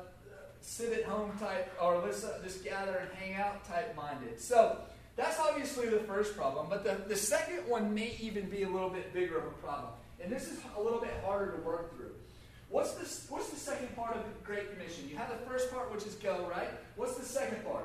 sit 0.61 0.93
at 0.93 1.05
home 1.05 1.33
type 1.39 1.73
or 1.81 1.99
let's 2.05 2.27
just 2.43 2.65
gather 2.65 2.97
and 2.97 3.11
hang 3.13 3.35
out 3.35 3.67
type 3.67 3.97
minded. 3.97 4.41
So 4.41 4.79
that's 5.17 5.39
obviously 5.39 5.89
the 5.89 6.01
first 6.01 6.37
problem. 6.37 6.67
But 6.69 6.85
the, 6.85 6.97
the 7.09 7.17
second 7.17 7.69
one 7.69 7.95
may 7.95 8.17
even 8.21 8.49
be 8.49 8.65
a 8.65 8.69
little 8.69 8.91
bit 8.91 9.13
bigger 9.13 9.39
of 9.39 9.47
a 9.47 9.51
problem. 9.51 9.93
And 10.23 10.33
this 10.33 10.51
is 10.51 10.59
a 10.77 10.83
little 10.83 11.01
bit 11.01 11.13
harder 11.25 11.53
to 11.53 11.63
work 11.63 11.97
through. 11.97 12.11
What's 12.71 12.93
the, 12.93 13.33
what's 13.33 13.51
the 13.51 13.57
second 13.57 13.95
part 13.97 14.17
of 14.17 14.23
the 14.25 14.31
Great 14.45 14.73
Commission? 14.73 15.09
You 15.09 15.17
have 15.17 15.31
the 15.31 15.47
first 15.51 15.73
part, 15.73 15.93
which 15.93 16.05
is 16.05 16.15
go, 16.17 16.47
right? 16.51 16.69
What's 16.97 17.17
the 17.17 17.25
second 17.25 17.65
part? 17.65 17.85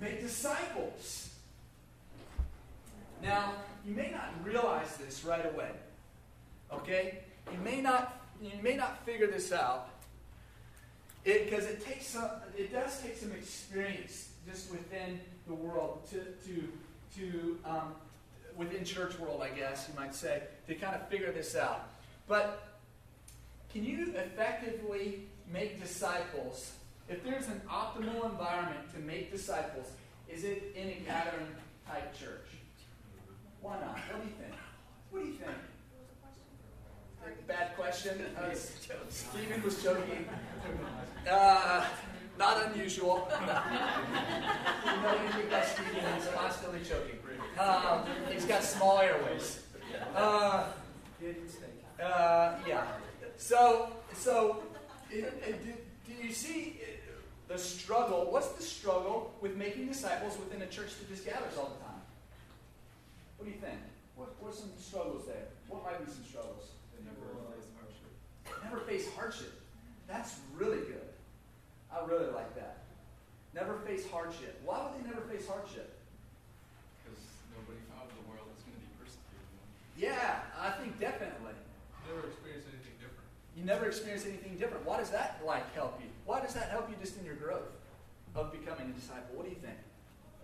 Make 0.00 0.20
disciples. 0.20 1.30
Now, 3.22 3.52
you 3.86 3.94
may 3.94 4.10
not 4.10 4.30
realize 4.44 4.96
this 4.96 5.24
right 5.24 5.44
away. 5.54 5.70
Okay? 6.82 7.18
You 7.52 7.58
may 7.58 7.80
not 7.80 8.26
you 8.40 8.50
may 8.62 8.76
not 8.76 9.04
figure 9.04 9.26
this 9.26 9.52
out, 9.52 9.88
because 11.24 11.64
it, 11.64 11.72
it, 11.72 11.84
takes 11.84 12.06
some, 12.06 12.30
it 12.56 12.72
does 12.72 13.00
take 13.02 13.16
some 13.16 13.32
experience 13.32 14.30
just 14.48 14.70
within 14.70 15.18
the 15.46 15.54
world 15.54 16.06
to, 16.10 16.18
to, 16.46 16.68
to 17.16 17.58
um, 17.64 17.94
within 18.56 18.84
church 18.84 19.18
world, 19.18 19.42
I 19.42 19.48
guess 19.48 19.88
you 19.88 19.98
might 19.98 20.14
say, 20.14 20.42
to 20.68 20.74
kind 20.74 20.94
of 20.94 21.08
figure 21.08 21.32
this 21.32 21.56
out. 21.56 21.88
But 22.28 22.62
can 23.72 23.84
you 23.84 24.12
effectively 24.14 25.22
make 25.52 25.80
disciples? 25.80 26.72
If 27.08 27.24
there's 27.24 27.46
an 27.48 27.60
optimal 27.68 28.30
environment 28.30 28.92
to 28.94 29.00
make 29.00 29.32
disciples, 29.32 29.86
is 30.28 30.44
it 30.44 30.72
in 30.76 30.88
a 30.88 30.94
gathering 31.06 31.46
type 31.88 32.16
church? 32.18 32.46
Why 33.60 33.74
not? 33.80 33.98
What 33.98 34.22
do 34.22 34.28
you 34.28 34.34
think? 34.40 34.54
What 35.10 35.22
do 35.22 35.26
you 35.28 35.34
think? 35.34 35.56
Bad 37.46 37.76
question. 37.76 38.20
Uh, 38.36 38.54
Stephen 39.08 39.62
was 39.62 39.82
joking. 39.82 40.26
Uh, 41.28 41.84
not 42.38 42.66
unusual. 42.66 43.28
you 43.40 43.46
know 43.46 45.18
anything 45.18 45.48
about 45.48 45.64
Stephen? 45.64 45.94
He's 46.14 46.28
constantly 46.28 46.80
choking. 46.88 47.18
Um, 47.58 48.04
he's 48.30 48.44
got 48.44 48.62
small 48.62 49.00
airways. 49.00 49.64
Uh, 50.14 50.66
uh, 52.00 52.54
yeah. 52.64 52.86
So, 53.36 53.90
so 54.14 54.62
it, 55.10 55.24
it, 55.44 55.64
do, 55.64 55.72
do 56.06 56.26
you 56.26 56.32
see 56.32 56.80
the 57.48 57.58
struggle? 57.58 58.28
What's 58.30 58.52
the 58.52 58.62
struggle 58.62 59.34
with 59.40 59.56
making 59.56 59.88
disciples 59.88 60.38
within 60.38 60.62
a 60.62 60.66
church 60.66 60.96
that 61.00 61.08
just 61.08 61.24
gathers 61.24 61.58
all 61.58 61.76
the 61.76 61.84
time? 61.84 62.00
What 63.36 63.46
do 63.46 63.50
you 63.50 63.58
think? 63.58 63.80
What, 64.14 64.34
what 64.40 64.52
are 64.52 64.56
some 64.56 64.70
struggles 64.78 65.26
there? 65.26 65.48
What 65.68 65.82
might 65.82 66.04
be 66.06 66.12
some 66.12 66.22
struggles? 66.22 66.75
Never 67.06 67.54
face 67.54 67.66
hardship. 67.78 68.12
Never 68.64 68.80
face 68.80 69.06
hardship. 69.14 69.54
That's 70.06 70.36
really 70.54 70.78
good. 70.78 71.08
I 71.90 72.04
really 72.04 72.30
like 72.32 72.54
that. 72.56 72.84
Never 73.54 73.78
face 73.86 74.04
hardship. 74.10 74.60
Why 74.64 74.84
would 74.84 75.00
they 75.00 75.08
never 75.08 75.22
face 75.24 75.48
hardship? 75.48 75.96
Because 77.00 77.24
nobody 77.56 77.80
out 77.96 78.10
of 78.10 78.14
the 78.20 78.26
world 78.28 78.46
is 78.52 78.62
going 78.68 78.76
to 78.76 78.84
be 78.84 78.92
persecuted. 79.00 79.48
Yeah, 79.96 80.44
I 80.60 80.76
think 80.76 81.00
definitely. 81.00 81.56
You 81.56 82.12
never 82.12 82.28
experience 82.28 82.68
anything 82.68 82.96
different. 83.00 83.28
You 83.56 83.64
never 83.64 83.88
experience 83.88 84.28
anything 84.28 84.60
different. 84.60 84.84
Why 84.84 85.00
does 85.00 85.08
that 85.10 85.40
like 85.40 85.72
help 85.72 85.96
you? 86.04 86.12
Why 86.28 86.44
does 86.44 86.52
that 86.52 86.68
help 86.68 86.90
you 86.92 86.96
just 87.00 87.16
in 87.16 87.24
your 87.24 87.40
growth 87.40 87.72
of 88.36 88.52
becoming 88.52 88.92
a 88.92 88.94
disciple? 88.94 89.32
What 89.32 89.48
do 89.48 89.56
you 89.56 89.62
think? 89.64 89.80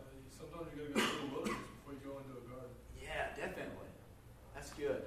Uh, 0.00 0.08
sometimes 0.32 0.72
you 0.72 0.88
gotta 0.88 0.96
go 0.96 1.00
through 1.04 1.20
the 1.20 1.32
wilderness 1.36 1.68
before 1.68 1.92
you 1.92 2.02
go 2.02 2.16
into 2.24 2.32
a 2.40 2.44
garden. 2.48 2.72
Yeah, 2.96 3.36
definitely. 3.36 3.92
That's 4.56 4.72
good. 4.72 5.04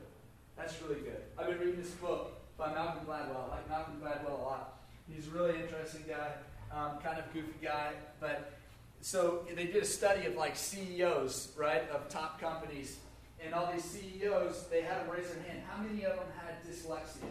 That's 0.58 0.82
really 0.82 1.02
good. 1.02 1.22
I've 1.38 1.48
been 1.48 1.60
reading 1.60 1.82
this 1.82 1.92
book 1.92 2.32
by 2.58 2.74
Malcolm 2.74 3.06
Gladwell. 3.06 3.50
I 3.50 3.56
like 3.56 3.70
Malcolm 3.70 4.02
Gladwell 4.02 4.40
a 4.40 4.44
lot. 4.44 4.80
He's 5.14 5.28
a 5.28 5.32
really 5.32 5.60
interesting 5.60 6.04
guy, 6.08 6.32
um, 6.72 6.98
kind 7.04 7.20
of 7.20 7.32
goofy 7.34 7.54
guy. 7.62 7.92
But 8.22 8.54
so 9.02 9.46
they 9.54 9.66
did 9.66 9.84
a 9.84 9.86
study 9.86 10.26
of 10.28 10.36
like 10.36 10.56
CEOs, 10.56 11.52
right, 11.58 11.90
of 11.90 12.08
top 12.08 12.40
companies. 12.40 12.98
And 13.44 13.54
all 13.54 13.72
these 13.72 13.84
CEOs, 13.84 14.68
they 14.72 14.82
had 14.82 15.02
them 15.02 15.10
raise 15.10 15.28
their 15.28 15.44
hand. 15.44 15.62
How 15.70 15.84
many 15.84 16.06
of 16.06 16.16
them 16.16 16.28
had 16.40 16.64
dyslexia? 16.64 17.30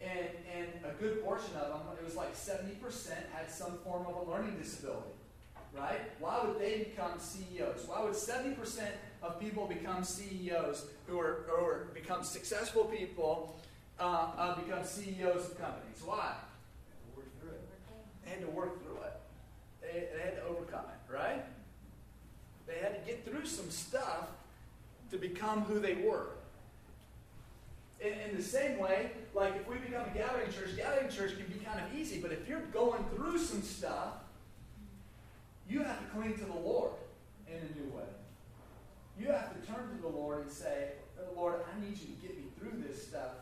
And, 0.00 0.28
and 0.56 0.68
a 0.86 0.94
good 1.00 1.22
portion 1.22 1.54
of 1.56 1.68
them, 1.68 1.80
it 2.00 2.04
was 2.04 2.16
like 2.16 2.34
70%, 2.34 3.10
had 3.32 3.50
some 3.50 3.78
form 3.84 4.06
of 4.06 4.26
a 4.26 4.30
learning 4.30 4.56
disability. 4.58 5.10
Right? 5.76 6.00
Why 6.18 6.42
would 6.44 6.58
they 6.58 6.78
become 6.78 7.18
CEOs? 7.18 7.84
Why 7.86 8.02
would 8.02 8.14
70% 8.14 8.56
of 9.22 9.40
people 9.40 9.66
become 9.66 10.04
CEOs 10.04 10.86
who 11.06 11.18
are, 11.18 11.46
or 11.58 11.88
become 11.94 12.22
successful 12.22 12.84
people 12.84 13.58
uh, 13.98 14.28
uh, 14.36 14.60
become 14.60 14.84
CEOs 14.84 15.50
of 15.50 15.60
companies? 15.60 16.02
Why? 16.04 16.34
They 18.24 18.30
had 18.30 18.40
to 18.42 18.50
work 18.50 18.82
through 18.82 18.98
it. 19.02 19.20
They, 19.80 20.16
they 20.16 20.22
had 20.22 20.36
to 20.36 20.44
overcome 20.44 20.84
it, 20.84 21.12
right? 21.12 21.44
They 22.66 22.78
had 22.78 23.02
to 23.02 23.10
get 23.10 23.24
through 23.24 23.46
some 23.46 23.70
stuff 23.70 24.28
to 25.10 25.16
become 25.16 25.62
who 25.62 25.80
they 25.80 25.94
were. 25.94 26.26
In, 28.00 28.12
in, 28.12 28.36
the 28.36 28.42
same 28.42 28.78
way, 28.78 29.10
like 29.34 29.56
if 29.56 29.68
we 29.68 29.76
become 29.78 30.06
a 30.06 30.16
gathering 30.16 30.52
church, 30.52 30.76
gathering 30.76 31.08
church 31.08 31.32
can 31.36 31.46
be 31.46 31.64
kind 31.64 31.80
of 31.80 31.98
easy, 31.98 32.20
but 32.20 32.30
if 32.30 32.46
you're 32.46 32.60
going 32.66 33.02
through 33.16 33.38
some 33.38 33.62
stuff, 33.62 34.12
you 35.68 35.82
have 35.82 35.98
to 35.98 36.04
cling 36.14 36.34
to 36.34 36.44
the 36.44 36.54
Lord 36.54 36.92
in 37.48 37.56
a 37.56 37.80
new 37.80 37.96
way. 37.96 38.04
You 39.18 39.28
have 39.28 39.60
to 39.60 39.66
turn 39.66 39.96
to 39.96 40.02
the 40.02 40.08
Lord 40.08 40.42
and 40.42 40.50
say, 40.50 40.90
Lord, 41.36 41.56
I 41.56 41.80
need 41.80 41.98
you 41.98 42.06
to 42.06 42.22
get 42.22 42.36
me 42.36 42.44
through 42.58 42.82
this 42.86 43.06
stuff 43.06 43.32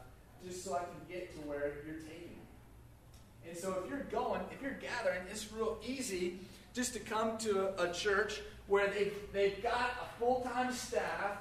just 0.44 0.64
so 0.64 0.74
I 0.74 0.78
can 0.78 1.00
get 1.08 1.34
to 1.34 1.48
where 1.48 1.72
you're 1.86 1.96
taking 1.96 2.30
me. 2.30 3.48
And 3.48 3.56
so 3.56 3.76
if 3.82 3.90
you're 3.90 4.04
going, 4.04 4.40
if 4.52 4.62
you're 4.62 4.72
gathering, 4.72 5.22
it's 5.30 5.50
real 5.52 5.78
easy 5.86 6.38
just 6.74 6.92
to 6.94 7.00
come 7.00 7.38
to 7.38 7.68
a, 7.80 7.90
a 7.90 7.92
church 7.92 8.40
where 8.66 8.88
they've, 8.88 9.14
they've 9.32 9.62
got 9.62 9.90
a 10.02 10.18
full 10.18 10.40
time 10.40 10.72
staff, 10.72 11.38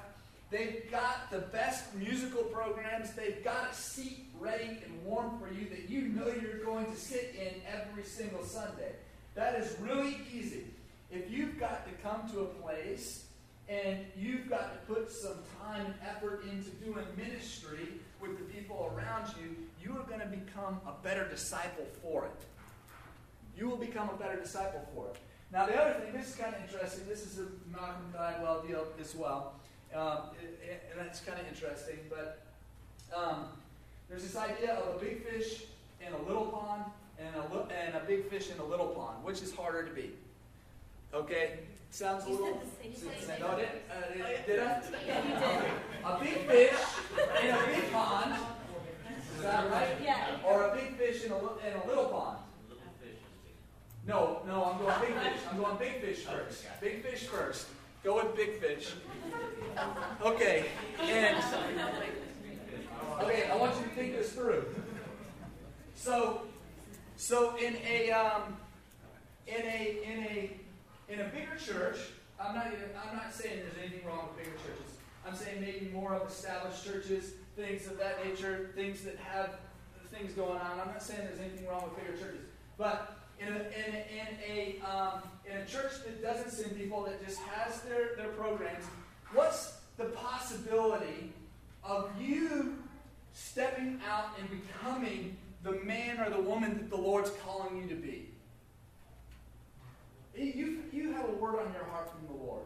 they've 0.50 0.84
got 0.90 1.30
the 1.30 1.38
best 1.38 1.94
musical 1.94 2.42
programs, 2.44 3.12
they've 3.12 3.42
got 3.42 3.70
a 3.70 3.74
seat 3.74 4.26
ready 4.38 4.78
and 4.84 5.04
warm 5.04 5.38
for 5.38 5.52
you 5.52 5.68
that 5.68 5.90
you 5.90 6.02
know 6.02 6.26
you're 6.26 6.64
going 6.64 6.86
to 6.86 6.96
sit 6.96 7.34
in 7.38 7.60
every 7.70 8.04
single 8.04 8.44
Sunday. 8.44 8.92
That 9.34 9.60
is 9.60 9.76
really 9.80 10.18
easy. 10.32 10.64
If 11.10 11.30
you've 11.30 11.58
got 11.58 11.86
to 11.86 11.92
come 12.02 12.28
to 12.30 12.40
a 12.40 12.46
place 12.46 13.25
and 13.68 13.98
you've 14.16 14.48
got 14.48 14.72
to 14.72 14.94
put 14.94 15.10
some 15.10 15.38
time 15.60 15.86
and 15.86 15.94
effort 16.06 16.44
into 16.44 16.70
doing 16.84 17.04
ministry 17.16 17.88
with 18.20 18.38
the 18.38 18.44
people 18.44 18.92
around 18.96 19.32
you, 19.40 19.56
you 19.82 19.98
are 19.98 20.04
going 20.04 20.20
to 20.20 20.26
become 20.26 20.80
a 20.86 20.92
better 21.02 21.28
disciple 21.28 21.86
for 22.02 22.26
it. 22.26 22.44
You 23.58 23.68
will 23.68 23.76
become 23.76 24.08
a 24.10 24.16
better 24.16 24.38
disciple 24.38 24.86
for 24.94 25.08
it. 25.08 25.16
Now, 25.52 25.66
the 25.66 25.80
other 25.80 26.00
thing, 26.00 26.12
this 26.12 26.30
is 26.30 26.34
kind 26.36 26.54
of 26.54 26.60
interesting. 26.62 27.04
This 27.08 27.24
is 27.24 27.38
a 27.38 27.46
Malcolm 27.72 28.12
Gladwell 28.14 28.66
deal 28.66 28.86
as 29.00 29.14
well. 29.14 29.54
Um, 29.94 30.18
and 30.90 30.98
that's 30.98 31.20
kind 31.20 31.40
of 31.40 31.46
interesting. 31.48 31.98
But 32.10 32.42
um, 33.16 33.46
there's 34.08 34.22
this 34.22 34.36
idea 34.36 34.74
of 34.74 34.96
a 34.96 34.98
big 34.98 35.24
fish 35.24 35.64
in 36.06 36.12
a 36.12 36.22
little 36.28 36.46
pond 36.46 36.84
and 37.18 37.34
a, 37.34 37.74
and 37.74 37.96
a 37.96 38.00
big 38.06 38.28
fish 38.28 38.50
in 38.50 38.58
a 38.58 38.64
little 38.64 38.88
pond. 38.88 39.24
Which 39.24 39.40
is 39.42 39.54
harder 39.54 39.84
to 39.84 39.94
be? 39.94 40.12
Okay? 41.14 41.60
Sounds 41.90 42.24
a 42.26 42.30
little. 42.30 42.62
No, 43.40 43.56
did, 43.56 43.68
uh, 43.90 44.46
did 44.46 44.60
I? 44.60 44.82
A 46.04 46.20
big 46.20 46.46
fish 46.46 46.72
in 47.42 47.50
a 47.50 47.66
big 47.66 47.92
pond. 47.92 48.36
Is 49.36 49.42
that 49.42 49.70
right? 49.70 49.88
Yeah. 50.02 50.36
Or 50.46 50.68
a 50.68 50.76
big 50.76 50.96
fish 50.96 51.24
in 51.24 51.32
a, 51.32 51.36
in 51.36 51.76
a 51.82 51.86
little 51.88 52.04
pond. 52.04 52.38
No, 54.06 54.42
no, 54.46 54.64
I'm 54.64 54.78
going 54.78 55.00
big 55.00 55.18
fish. 55.20 55.40
I'm 55.50 55.58
going 55.58 55.76
big 55.78 56.00
fish 56.00 56.18
first. 56.24 56.64
Big 56.80 57.02
fish 57.02 57.24
first. 57.24 57.66
Go 58.04 58.22
with 58.22 58.36
big 58.36 58.60
fish. 58.60 58.92
Okay, 60.22 60.66
and 61.00 61.36
okay, 63.20 63.50
I 63.50 63.56
want 63.56 63.74
you 63.76 63.82
to 63.82 63.88
think 63.96 64.14
this 64.14 64.32
through. 64.32 64.64
So, 65.96 66.42
so 67.16 67.56
in 67.56 67.76
a 67.84 68.12
um, 68.12 68.56
in 69.48 69.62
a 69.62 69.98
in 70.04 70.18
a 70.24 70.50
in 71.08 71.20
a 71.20 71.24
bigger 71.24 71.56
church, 71.56 71.98
I'm 72.40 72.54
not 72.54 72.66
even, 72.66 72.90
I'm 72.96 73.16
not 73.16 73.32
saying 73.32 73.60
there's 73.60 73.78
anything 73.78 74.06
wrong 74.06 74.28
with 74.28 74.44
bigger 74.44 74.56
churches. 74.56 74.92
I'm 75.26 75.34
saying 75.34 75.60
maybe 75.60 75.90
more 75.92 76.14
of 76.14 76.28
established 76.28 76.84
churches, 76.84 77.32
things 77.56 77.86
of 77.86 77.98
that 77.98 78.24
nature, 78.24 78.70
things 78.74 79.02
that 79.02 79.16
have 79.16 79.58
things 80.12 80.32
going 80.32 80.58
on. 80.58 80.80
I'm 80.80 80.88
not 80.88 81.02
saying 81.02 81.20
there's 81.24 81.40
anything 81.40 81.66
wrong 81.66 81.82
with 81.84 81.96
bigger 81.96 82.16
churches, 82.16 82.46
but 82.78 83.16
in 83.40 83.48
a, 83.48 83.56
in 83.56 83.94
a, 83.94 84.06
in 84.12 84.26
a, 84.48 84.86
um, 84.88 85.22
in 85.50 85.56
a 85.56 85.66
church 85.66 85.92
that 86.04 86.22
doesn't 86.22 86.50
send 86.50 86.76
people, 86.76 87.02
that 87.04 87.24
just 87.24 87.38
has 87.40 87.80
their, 87.82 88.16
their 88.16 88.28
programs, 88.28 88.84
what's 89.32 89.74
the 89.96 90.04
possibility 90.06 91.32
of 91.84 92.10
you 92.20 92.76
stepping 93.32 94.00
out 94.08 94.28
and 94.38 94.48
becoming 94.50 95.36
the 95.62 95.72
man 95.84 96.20
or 96.20 96.30
the 96.30 96.40
woman 96.40 96.74
that 96.74 96.90
the 96.90 96.96
Lord's 96.96 97.30
calling 97.44 97.76
you 97.76 97.88
to 97.88 97.94
be? 97.94 98.28
You, 100.36 100.82
you 100.92 101.12
have 101.12 101.28
a 101.28 101.32
word 101.32 101.56
on 101.56 101.72
your 101.72 101.84
heart 101.84 102.10
from 102.10 102.26
the 102.26 102.44
Lord. 102.44 102.62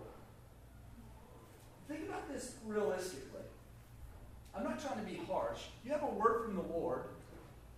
Think 1.88 2.08
about 2.08 2.28
this 2.32 2.54
realistically. 2.66 3.40
I'm 4.54 4.64
not 4.64 4.80
trying 4.80 4.98
to 4.98 5.10
be 5.10 5.20
harsh. 5.28 5.60
You 5.84 5.92
have 5.92 6.02
a 6.02 6.06
word 6.06 6.44
from 6.44 6.56
the 6.56 6.62
Lord 6.62 7.04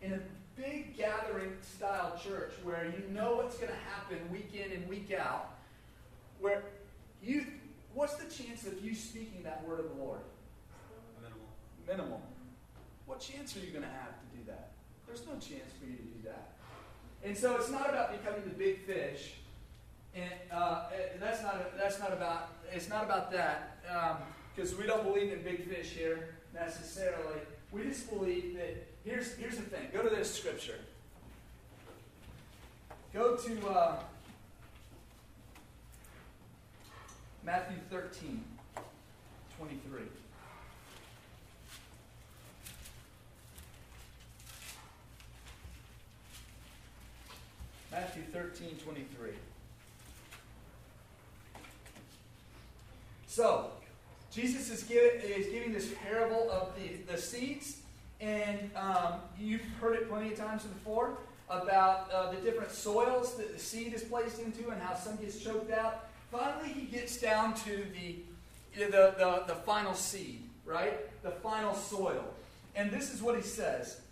in 0.01 0.15
a 0.15 0.21
big 0.57 0.97
gathering 0.97 1.53
style 1.61 2.19
church 2.23 2.53
where 2.63 2.87
you 2.87 3.13
know 3.13 3.37
what's 3.37 3.57
going 3.57 3.71
to 3.71 3.79
happen 3.91 4.19
week 4.31 4.53
in 4.55 4.73
and 4.73 4.89
week 4.89 5.13
out. 5.13 5.57
Where 6.41 6.63
you, 7.23 7.47
what's 7.95 8.17
the 8.17 8.25
chance 8.25 8.67
of 8.67 8.83
you 8.83 8.95
speaking 8.95 9.43
that 9.45 9.67
word 9.67 9.81
of 9.81 9.91
the 9.91 10.03
Lord? 10.03 10.21
Minimal. 11.21 11.47
Minimal. 11.87 12.23
What 13.07 13.21
chance 13.21 13.57
are 13.57 13.61
you 13.61 13.71
going 13.71 13.85
to 13.85 13.91
have 13.91 14.19
to 14.19 14.37
do 14.37 14.45
that? 14.47 14.71
There's 15.07 15.27
no 15.27 15.33
chance 15.33 15.71
for 15.79 15.87
you 15.87 15.97
to 15.97 16.03
do 16.03 16.23
that. 16.25 16.53
And 17.25 17.37
so 17.37 17.57
it's 17.57 17.71
not 17.71 17.91
about 17.91 18.19
becoming 18.19 18.43
the 18.45 18.55
big 18.55 18.85
fish 18.87 19.35
and 20.15 20.31
uh, 20.53 20.85
that's 21.21 21.43
not 21.43 21.77
that's 21.79 21.99
not 21.99 22.13
about 22.13 22.49
it's 22.73 22.89
not 22.89 23.05
about 23.05 23.31
that 23.33 23.83
because 24.55 24.73
um, 24.73 24.79
we 24.79 24.87
don't 24.87 25.05
believe 25.05 25.33
in 25.33 25.43
big 25.43 25.67
fish 25.69 25.91
here 25.91 26.35
necessarily. 26.55 27.41
We 27.71 27.85
just 27.85 28.11
believe 28.11 28.55
that 28.57 28.87
here's 29.05 29.35
here's 29.37 29.57
the 29.57 29.63
thing. 29.63 29.89
Go 29.93 30.03
to 30.03 30.15
this 30.15 30.33
scripture. 30.35 30.79
Go 33.15 33.37
to 33.37 33.69
uh, 33.69 33.97
Matthew 37.45 37.77
13, 37.91 38.43
23. 39.59 40.01
Matthew 47.91 48.23
13, 48.33 48.77
23. 48.83 49.31
So, 53.33 53.71
Jesus 54.31 54.69
is, 54.69 54.83
give, 54.83 55.25
is 55.25 55.47
giving 55.47 55.73
this 55.73 55.91
parable 56.05 56.51
of 56.51 56.69
the, 56.77 57.11
the 57.11 57.19
seeds, 57.19 57.79
and 58.21 58.71
um, 58.77 59.15
you've 59.41 59.65
heard 59.81 59.97
it 59.97 60.11
plenty 60.11 60.33
of 60.33 60.39
times 60.39 60.65
before 60.65 61.17
about 61.49 62.11
uh, 62.13 62.31
the 62.31 62.37
different 62.43 62.71
soils 62.71 63.35
that 63.39 63.51
the 63.51 63.59
seed 63.59 63.95
is 63.95 64.03
placed 64.03 64.39
into 64.39 64.69
and 64.69 64.83
how 64.83 64.95
some 64.95 65.17
gets 65.17 65.43
choked 65.43 65.71
out. 65.71 66.11
Finally, 66.31 66.75
he 66.75 66.83
gets 66.83 67.19
down 67.19 67.55
to 67.55 67.87
the, 67.95 68.17
the, 68.77 69.15
the, 69.17 69.45
the 69.47 69.55
final 69.65 69.95
seed, 69.95 70.43
right? 70.67 71.01
The 71.23 71.31
final 71.31 71.75
soil. 71.75 72.35
And 72.77 72.91
this 72.91 73.15
is 73.15 73.23
what 73.23 73.35
he 73.35 73.43
says 73.43 74.03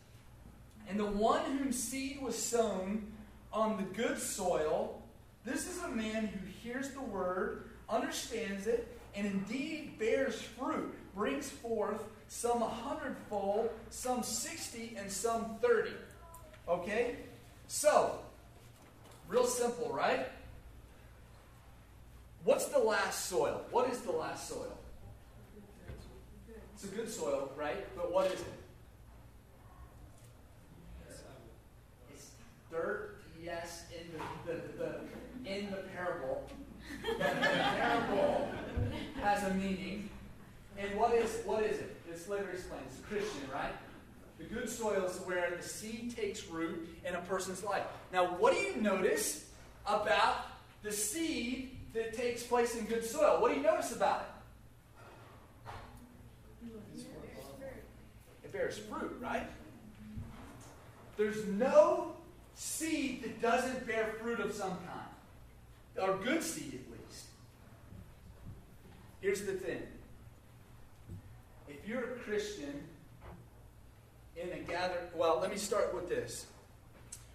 And 0.89 0.99
the 0.99 1.05
one 1.05 1.45
whom 1.59 1.73
seed 1.73 2.23
was 2.23 2.43
sown 2.43 3.07
on 3.53 3.77
the 3.77 3.83
good 3.83 4.19
soil, 4.19 5.03
this 5.45 5.69
is 5.69 5.83
a 5.83 5.89
man 5.89 6.29
who 6.29 6.39
hears 6.63 6.93
the 6.93 7.03
word, 7.03 7.65
understands 7.91 8.67
it, 8.67 8.97
and 9.15 9.27
indeed 9.27 9.99
bears 9.99 10.41
fruit, 10.41 10.95
brings 11.15 11.49
forth 11.49 12.03
some 12.29 12.63
a 12.63 12.69
hundredfold, 12.69 13.71
some 13.91 14.23
sixty, 14.23 14.97
and 14.97 15.11
some 15.11 15.57
thirty. 15.61 15.97
Okay? 16.69 17.17
So, 17.67 18.19
real 19.29 19.47
simple, 19.47 19.93
right? 19.93 20.29
What's 22.45 22.67
the 22.67 22.79
last 22.79 23.27
soil? 23.27 23.63
What 23.71 23.91
is 23.91 24.01
the 24.01 24.13
last 24.13 24.49
soil? 24.49 24.77
It's 26.75 26.85
a 26.85 26.89
good 26.89 27.11
soil, 27.11 27.53
right? 27.57 27.87
But 27.97 28.11
what 28.11 28.27
is 28.27 28.41
it? 28.41 28.47
It's 32.15 32.31
dirt, 32.71 33.21
yes, 33.43 33.85
in 33.93 34.07
the, 34.47 34.53
the, 34.53 34.61
the 34.79 35.51
in 35.51 35.71
the 35.71 35.79
parable. 35.95 36.49
Parable 37.03 38.49
has 39.23 39.45
a 39.45 39.55
meaning. 39.55 40.09
And 40.79 40.99
what 40.99 41.15
is 41.15 41.41
what 41.45 41.63
is 41.65 41.79
it? 41.79 41.97
It's 42.11 42.29
later 42.29 42.51
explained. 42.51 42.85
It's 42.89 42.99
a 42.99 43.03
Christian, 43.03 43.43
right? 43.53 43.73
The 44.39 44.45
good 44.45 44.69
soil 44.69 45.05
is 45.05 45.19
where 45.19 45.55
the 45.55 45.63
seed 45.63 46.17
takes 46.17 46.47
root 46.49 46.89
in 47.07 47.15
a 47.15 47.21
person's 47.21 47.63
life. 47.63 47.85
Now, 48.13 48.27
what 48.27 48.55
do 48.55 48.59
you 48.59 48.77
notice 48.77 49.45
about 49.87 50.47
the 50.83 50.91
seed 50.91 51.77
that 51.93 52.15
takes 52.15 52.43
place 52.43 52.75
in 52.75 52.87
good 52.87 53.05
soil? 53.05 53.41
What 53.41 53.51
do 53.51 53.59
you 53.59 53.63
notice 53.63 53.95
about 53.95 54.23
it? 54.23 54.27
It 58.45 58.53
bears 58.53 58.79
fruit, 58.79 59.17
right? 59.21 59.47
There's 61.17 61.45
no 61.47 62.13
seed 62.55 63.23
that 63.23 63.43
doesn't 63.43 63.87
bear 63.87 64.15
fruit 64.23 64.41
of 64.41 64.55
some 64.55 64.71
kind, 64.71 66.09
or 66.09 66.17
good 66.25 66.43
seed. 66.43 66.81
Here's 69.21 69.43
the 69.43 69.53
thing 69.53 69.83
if 71.69 71.87
you're 71.87 72.05
a 72.05 72.17
Christian 72.19 72.83
in 74.37 74.51
a 74.53 74.59
gather, 74.61 75.09
well, 75.15 75.39
let 75.41 75.51
me 75.51 75.57
start 75.57 75.95
with 75.95 76.09
this. 76.09 76.47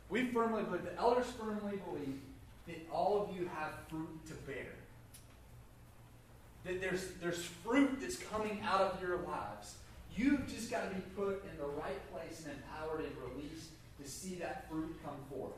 We 0.10 0.26
firmly 0.28 0.64
believe, 0.64 0.84
the 0.84 0.96
elders 0.98 1.28
firmly 1.40 1.80
believe 1.90 2.20
that 2.68 2.88
all 2.92 3.22
of 3.22 3.36
you 3.36 3.50
have 3.56 3.72
fruit 3.90 4.26
to 4.28 4.34
bear. 4.50 4.68
That 6.64 6.82
there's, 6.82 7.10
there's 7.22 7.44
fruit 7.44 8.00
that's 8.02 8.18
coming 8.18 8.62
out 8.66 8.82
of 8.82 9.02
your 9.02 9.18
lives. 9.18 9.76
You've 10.16 10.48
just 10.48 10.72
got 10.72 10.90
to 10.90 10.96
be 10.96 11.02
put 11.16 11.44
in 11.52 11.58
the 11.60 11.68
right 11.68 12.12
place 12.12 12.46
and 12.46 12.56
empowered 12.56 13.06
and 13.06 13.16
released 13.32 13.70
to 14.02 14.10
see 14.10 14.36
that 14.36 14.70
fruit 14.70 14.96
come 15.04 15.18
forth. 15.30 15.54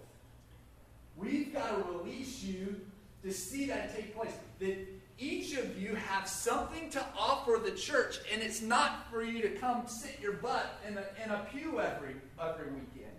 We've 1.16 1.54
got 1.54 1.70
to 1.70 1.98
release 1.98 2.44
you 2.44 2.82
to 3.24 3.32
see 3.32 3.66
that 3.68 3.96
take 3.96 4.16
place. 4.16 4.34
That 4.60 4.78
each 5.20 5.58
of 5.58 5.82
you 5.82 5.96
have 5.96 6.28
something 6.28 6.90
to 6.92 7.04
offer 7.18 7.60
the 7.64 7.72
church, 7.72 8.20
and 8.32 8.42
it's 8.42 8.62
not 8.62 9.10
for 9.10 9.24
you 9.24 9.42
to 9.42 9.50
come 9.50 9.88
sit 9.88 10.20
your 10.22 10.34
butt 10.34 10.80
in 10.88 10.98
a, 10.98 11.06
in 11.24 11.32
a 11.32 11.46
pew 11.52 11.80
every, 11.80 12.16
every 12.40 12.68
weekend. 12.68 13.16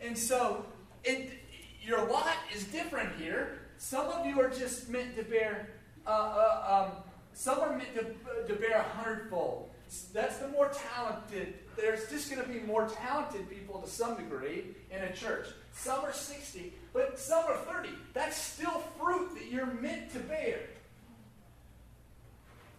And 0.00 0.16
so, 0.16 0.64
it, 1.04 1.30
your 1.82 2.08
lot 2.10 2.36
is 2.54 2.64
different 2.64 3.10
here. 3.16 3.60
Some 3.78 4.08
of 4.08 4.26
you 4.26 4.40
are 4.40 4.48
just 4.48 4.88
meant 4.88 5.16
to 5.16 5.22
bear, 5.22 5.70
uh, 6.06 6.10
uh, 6.10 6.86
um, 6.86 7.02
some 7.32 7.60
are 7.60 7.76
meant 7.76 7.94
to, 7.94 8.52
to 8.52 8.60
bear 8.60 8.78
a 8.78 8.82
hundredfold. 8.82 9.70
That's 10.12 10.38
the 10.38 10.48
more 10.48 10.70
talented. 10.94 11.54
There's 11.76 12.08
just 12.08 12.30
going 12.30 12.42
to 12.42 12.48
be 12.48 12.60
more 12.60 12.88
talented 12.88 13.48
people 13.50 13.80
to 13.80 13.88
some 13.88 14.16
degree 14.16 14.64
in 14.90 15.02
a 15.02 15.12
church. 15.12 15.46
Some 15.72 16.04
are 16.04 16.12
60, 16.12 16.72
but 16.92 17.18
some 17.18 17.44
are 17.44 17.56
30. 17.56 17.90
That's 18.14 18.36
still 18.36 18.82
fruit 18.98 19.34
that 19.34 19.46
you're 19.50 19.66
meant 19.66 20.12
to 20.12 20.18
bear. 20.20 20.60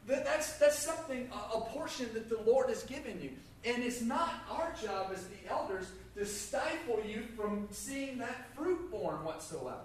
That, 0.07 0.25
that's, 0.25 0.57
that's 0.57 0.79
something, 0.79 1.29
a, 1.31 1.57
a 1.57 1.61
portion 1.61 2.09
that 2.13 2.29
the 2.29 2.41
Lord 2.41 2.69
has 2.69 2.83
given 2.83 3.21
you. 3.21 3.31
And 3.63 3.83
it's 3.83 4.01
not 4.01 4.33
our 4.49 4.73
job 4.83 5.11
as 5.13 5.27
the 5.27 5.49
elders 5.49 5.91
to 6.15 6.25
stifle 6.25 6.99
you 7.05 7.23
from 7.37 7.67
seeing 7.71 8.17
that 8.17 8.53
fruit 8.55 8.89
born 8.91 9.23
whatsoever. 9.23 9.77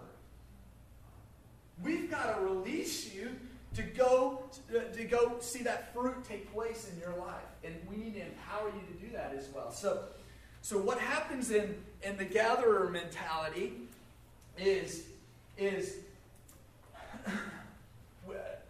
We've 1.82 2.10
got 2.10 2.36
to 2.36 2.44
release 2.44 3.14
you 3.14 3.30
to 3.74 3.82
go 3.82 4.42
to 4.94 5.04
go 5.04 5.36
see 5.40 5.62
that 5.64 5.92
fruit 5.92 6.24
take 6.26 6.52
place 6.52 6.90
in 6.90 6.98
your 6.98 7.14
life, 7.18 7.44
and 7.62 7.74
we 7.90 7.96
need 7.96 8.14
to 8.14 8.22
empower 8.22 8.68
you 8.68 8.80
to 8.94 9.06
do 9.06 9.12
that 9.12 9.34
as 9.36 9.48
well. 9.54 9.70
So, 9.70 10.04
so 10.62 10.78
what 10.78 10.98
happens 10.98 11.50
in 11.50 11.76
in 12.02 12.16
the 12.16 12.24
gatherer 12.24 12.88
mentality 12.88 13.85
is 14.58 15.04
is 15.58 15.96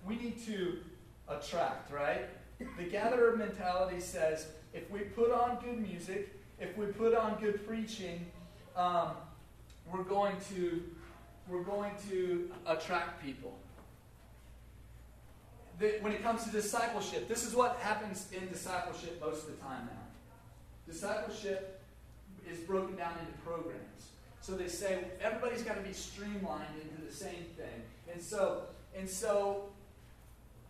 we 0.06 0.16
need 0.16 0.44
to 0.46 0.78
attract, 1.28 1.92
right? 1.92 2.28
The 2.58 2.84
gatherer 2.84 3.36
mentality 3.36 4.00
says 4.00 4.46
if 4.72 4.90
we 4.90 5.00
put 5.00 5.32
on 5.32 5.58
good 5.64 5.78
music, 5.80 6.34
if 6.60 6.76
we 6.76 6.86
put 6.86 7.14
on 7.14 7.38
good 7.40 7.66
preaching, 7.66 8.26
um, 8.76 9.10
we're 9.92 10.04
going 10.04 10.36
to 10.54 10.82
we're 11.48 11.62
going 11.62 11.92
to 12.10 12.50
attract 12.66 13.22
people. 13.22 13.56
The, 15.78 15.98
when 16.00 16.12
it 16.12 16.22
comes 16.22 16.44
to 16.44 16.50
discipleship, 16.50 17.28
this 17.28 17.46
is 17.46 17.54
what 17.54 17.76
happens 17.80 18.28
in 18.32 18.48
discipleship 18.48 19.20
most 19.20 19.46
of 19.46 19.56
the 19.56 19.62
time 19.62 19.86
now. 19.86 20.92
Discipleship 20.92 21.80
is 22.50 22.58
broken 22.60 22.96
down 22.96 23.12
into 23.20 23.32
programs. 23.44 24.10
So 24.46 24.54
they 24.54 24.68
say 24.68 25.00
everybody's 25.20 25.62
got 25.62 25.74
to 25.74 25.82
be 25.82 25.92
streamlined 25.92 26.80
into 26.80 27.04
the 27.04 27.12
same 27.12 27.46
thing. 27.56 27.82
And 28.12 28.22
so, 28.22 28.62
and 28.96 29.10
so 29.10 29.64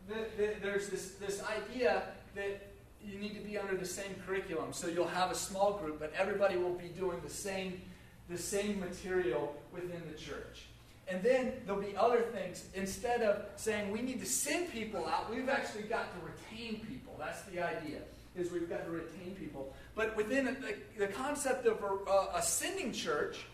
the, 0.09 0.15
the, 0.39 0.55
there's 0.63 0.89
this, 0.89 1.17
this 1.21 1.43
idea 1.43 2.05
that 2.37 2.69
you 3.05 3.19
need 3.19 3.35
to 3.35 3.41
be 3.47 3.59
under 3.59 3.77
the 3.77 3.85
same 3.85 4.15
curriculum. 4.27 4.73
So 4.73 4.87
you'll 4.87 5.07
have 5.07 5.31
a 5.31 5.35
small 5.35 5.75
group, 5.75 6.01
but 6.01 6.11
everybody 6.17 6.57
will 6.57 6.73
be 6.73 6.89
doing 6.89 7.21
the 7.23 7.29
same, 7.29 7.83
the 8.31 8.39
same 8.39 8.81
material 8.81 9.55
within 9.75 10.01
the 10.11 10.17
church. 10.17 10.69
And 11.07 11.23
then 11.23 11.53
there'll 11.67 11.83
be 11.83 11.95
other 11.99 12.23
things. 12.23 12.65
Instead 12.73 13.21
of 13.21 13.45
saying 13.57 13.93
we 13.93 14.01
need 14.01 14.21
to 14.21 14.27
send 14.27 14.73
people 14.73 15.05
out, 15.05 15.31
we've 15.31 15.51
actually 15.51 15.83
got 15.83 16.07
to 16.15 16.27
retain 16.27 16.81
people. 16.87 17.15
That's 17.19 17.43
the 17.43 17.61
idea, 17.61 17.99
is 18.37 18.51
we've 18.51 18.71
got 18.71 18.87
to 18.87 18.91
retain 18.91 19.37
people. 19.39 19.75
But 19.95 20.17
within 20.17 20.47
the, 20.47 20.77
the 20.97 21.09
concept 21.09 21.67
of 21.67 21.83
a, 21.83 22.39
a 22.39 22.43
sending 22.43 22.91
church, 22.91 23.45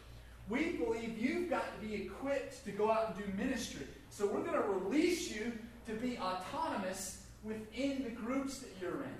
we 0.52 0.72
believe 0.72 1.16
you've 1.18 1.48
got 1.48 1.64
to 1.74 1.86
be 1.86 1.94
equipped 1.94 2.62
to 2.66 2.72
go 2.72 2.92
out 2.92 3.14
and 3.16 3.24
do 3.24 3.42
ministry. 3.42 3.86
So 4.10 4.26
we're 4.26 4.42
going 4.42 4.60
to 4.60 4.68
release 4.68 5.34
you 5.34 5.50
to 5.86 5.94
be 5.94 6.18
autonomous 6.18 7.22
within 7.42 8.04
the 8.04 8.10
groups 8.10 8.58
that 8.58 8.68
you're 8.78 9.02
in. 9.02 9.16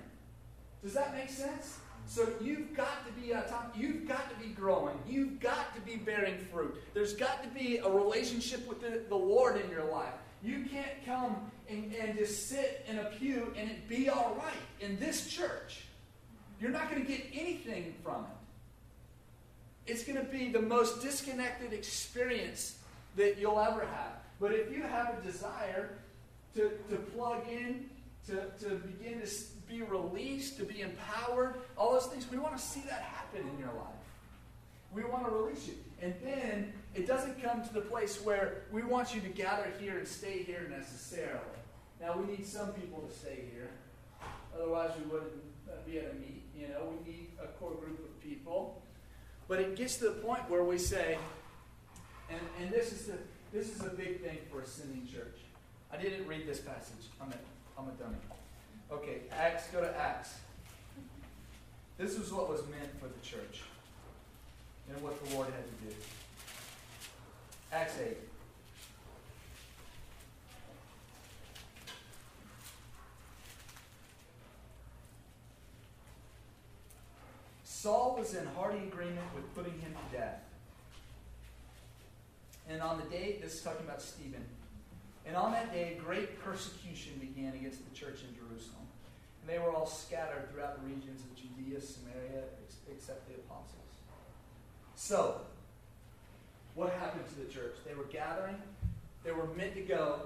Does 0.83 0.93
that 0.93 1.15
make 1.15 1.31
sense? 1.31 1.79
So 2.05 2.29
you've 2.39 2.75
got 2.75 3.07
to 3.07 3.13
be 3.13 3.33
autonomous. 3.33 3.75
You've 3.75 4.07
got 4.07 4.29
to 4.29 4.35
be 4.47 4.53
growing. 4.53 4.95
You've 5.09 5.39
got 5.39 5.73
to 5.73 5.81
be 5.81 5.95
bearing 5.95 6.37
fruit. 6.51 6.79
There's 6.93 7.15
got 7.15 7.41
to 7.41 7.49
be 7.49 7.77
a 7.77 7.89
relationship 7.89 8.67
with 8.67 8.81
the, 8.81 9.01
the 9.09 9.15
Lord 9.15 9.59
in 9.59 9.71
your 9.71 9.85
life. 9.85 10.13
You 10.43 10.65
can't 10.71 11.03
come 11.03 11.51
and, 11.67 11.91
and 11.95 12.15
just 12.15 12.47
sit 12.47 12.85
in 12.87 12.99
a 12.99 13.05
pew 13.05 13.51
and 13.57 13.71
it 13.71 13.89
be 13.89 14.07
all 14.07 14.35
right 14.37 14.53
in 14.87 14.99
this 14.99 15.27
church. 15.29 15.85
You're 16.61 16.69
not 16.69 16.91
going 16.91 17.01
to 17.03 17.07
get 17.07 17.25
anything 17.33 17.95
from 18.03 18.25
it. 18.25 18.42
It's 19.85 20.03
going 20.03 20.17
to 20.17 20.31
be 20.31 20.49
the 20.49 20.61
most 20.61 21.01
disconnected 21.01 21.73
experience 21.73 22.77
that 23.15 23.37
you'll 23.37 23.59
ever 23.59 23.81
have. 23.81 24.13
But 24.39 24.53
if 24.53 24.71
you 24.71 24.83
have 24.83 25.17
a 25.17 25.21
desire 25.21 25.89
to, 26.55 26.71
to 26.89 26.95
plug 27.15 27.47
in, 27.49 27.89
to, 28.27 28.45
to 28.61 28.75
begin 28.75 29.21
to 29.21 29.27
be 29.67 29.81
released, 29.81 30.57
to 30.57 30.63
be 30.63 30.81
empowered, 30.81 31.55
all 31.77 31.93
those 31.93 32.05
things. 32.07 32.29
We 32.29 32.37
want 32.37 32.55
to 32.55 32.61
see 32.61 32.81
that 32.81 33.01
happen 33.01 33.41
in 33.41 33.59
your 33.59 33.73
life. 33.73 33.87
We 34.93 35.03
want 35.03 35.25
to 35.25 35.31
release 35.31 35.67
you. 35.67 35.73
And 36.01 36.13
then 36.23 36.73
it 36.93 37.07
doesn't 37.07 37.41
come 37.41 37.65
to 37.65 37.73
the 37.73 37.81
place 37.81 38.23
where 38.23 38.63
we 38.71 38.83
want 38.83 39.15
you 39.15 39.21
to 39.21 39.29
gather 39.29 39.67
here 39.79 39.97
and 39.97 40.07
stay 40.07 40.43
here 40.43 40.67
necessarily. 40.69 41.39
Now, 41.99 42.17
we 42.17 42.35
need 42.35 42.45
some 42.45 42.73
people 42.73 42.99
to 42.99 43.13
stay 43.13 43.45
here. 43.51 43.69
Otherwise, 44.55 44.91
we 44.99 45.11
wouldn't 45.11 45.31
uh, 45.67 45.75
be 45.85 45.99
at 45.99 46.11
a 46.11 46.15
meet. 46.15 46.43
You 46.55 46.67
know, 46.67 46.93
we 47.05 47.11
need 47.11 47.27
a 47.41 47.47
core 47.59 47.73
group 47.73 47.99
of 47.99 48.21
people. 48.21 48.82
But 49.53 49.61
it 49.61 49.75
gets 49.75 49.97
to 49.97 50.05
the 50.05 50.13
point 50.13 50.49
where 50.49 50.63
we 50.63 50.79
say, 50.79 51.15
and, 52.27 52.39
and 52.59 52.71
this 52.71 52.91
is 52.91 53.05
the 53.05 53.13
this 53.53 53.69
is 53.69 53.85
a 53.85 53.89
big 53.89 54.19
thing 54.19 54.39
for 54.51 54.61
a 54.61 54.65
sending 54.65 55.05
church. 55.05 55.37
I 55.91 55.97
didn't 55.97 56.25
read 56.27 56.47
this 56.47 56.59
passage. 56.59 57.05
I'm 57.21 57.31
a, 57.31 57.35
I'm 57.79 57.87
a 57.87 57.91
dummy. 57.91 58.17
Okay, 58.91 59.17
Acts, 59.31 59.67
go 59.67 59.79
to 59.79 59.95
Acts. 59.95 60.37
This 61.99 62.17
is 62.17 62.33
what 62.33 62.49
was 62.49 62.61
meant 62.61 62.99
for 62.99 63.05
the 63.05 63.19
church 63.23 63.61
and 64.89 64.99
what 65.03 65.23
the 65.23 65.35
Lord 65.35 65.49
had 65.49 65.63
to 65.63 65.85
do. 65.85 65.95
Acts 67.71 67.99
8. 68.03 68.17
Saul 77.83 78.15
was 78.17 78.33
in 78.33 78.45
hearty 78.55 78.77
agreement 78.77 79.27
with 79.35 79.53
putting 79.53 79.77
him 79.81 79.91
to 79.91 80.17
death. 80.17 80.39
And 82.69 82.81
on 82.81 82.97
the 82.97 83.03
day, 83.13 83.39
this 83.41 83.55
is 83.55 83.61
talking 83.61 83.85
about 83.85 84.01
Stephen, 84.01 84.45
and 85.25 85.35
on 85.35 85.51
that 85.51 85.73
day, 85.73 85.99
great 86.01 86.39
persecution 86.39 87.11
began 87.19 87.51
against 87.55 87.83
the 87.83 87.93
church 87.93 88.21
in 88.23 88.33
Jerusalem. 88.33 88.87
And 89.41 89.49
they 89.49 89.59
were 89.59 89.69
all 89.69 89.85
scattered 89.85 90.49
throughout 90.49 90.81
the 90.81 90.87
regions 90.87 91.23
of 91.25 91.35
Judea, 91.35 91.81
Samaria, 91.81 92.43
except 92.89 93.27
the 93.27 93.33
apostles. 93.33 93.91
So, 94.95 95.41
what 96.75 96.93
happened 96.93 97.27
to 97.35 97.45
the 97.45 97.51
church? 97.51 97.75
They 97.85 97.95
were 97.95 98.05
gathering, 98.05 98.61
they 99.25 99.33
were 99.33 99.47
meant 99.57 99.75
to 99.75 99.81
go, 99.81 100.21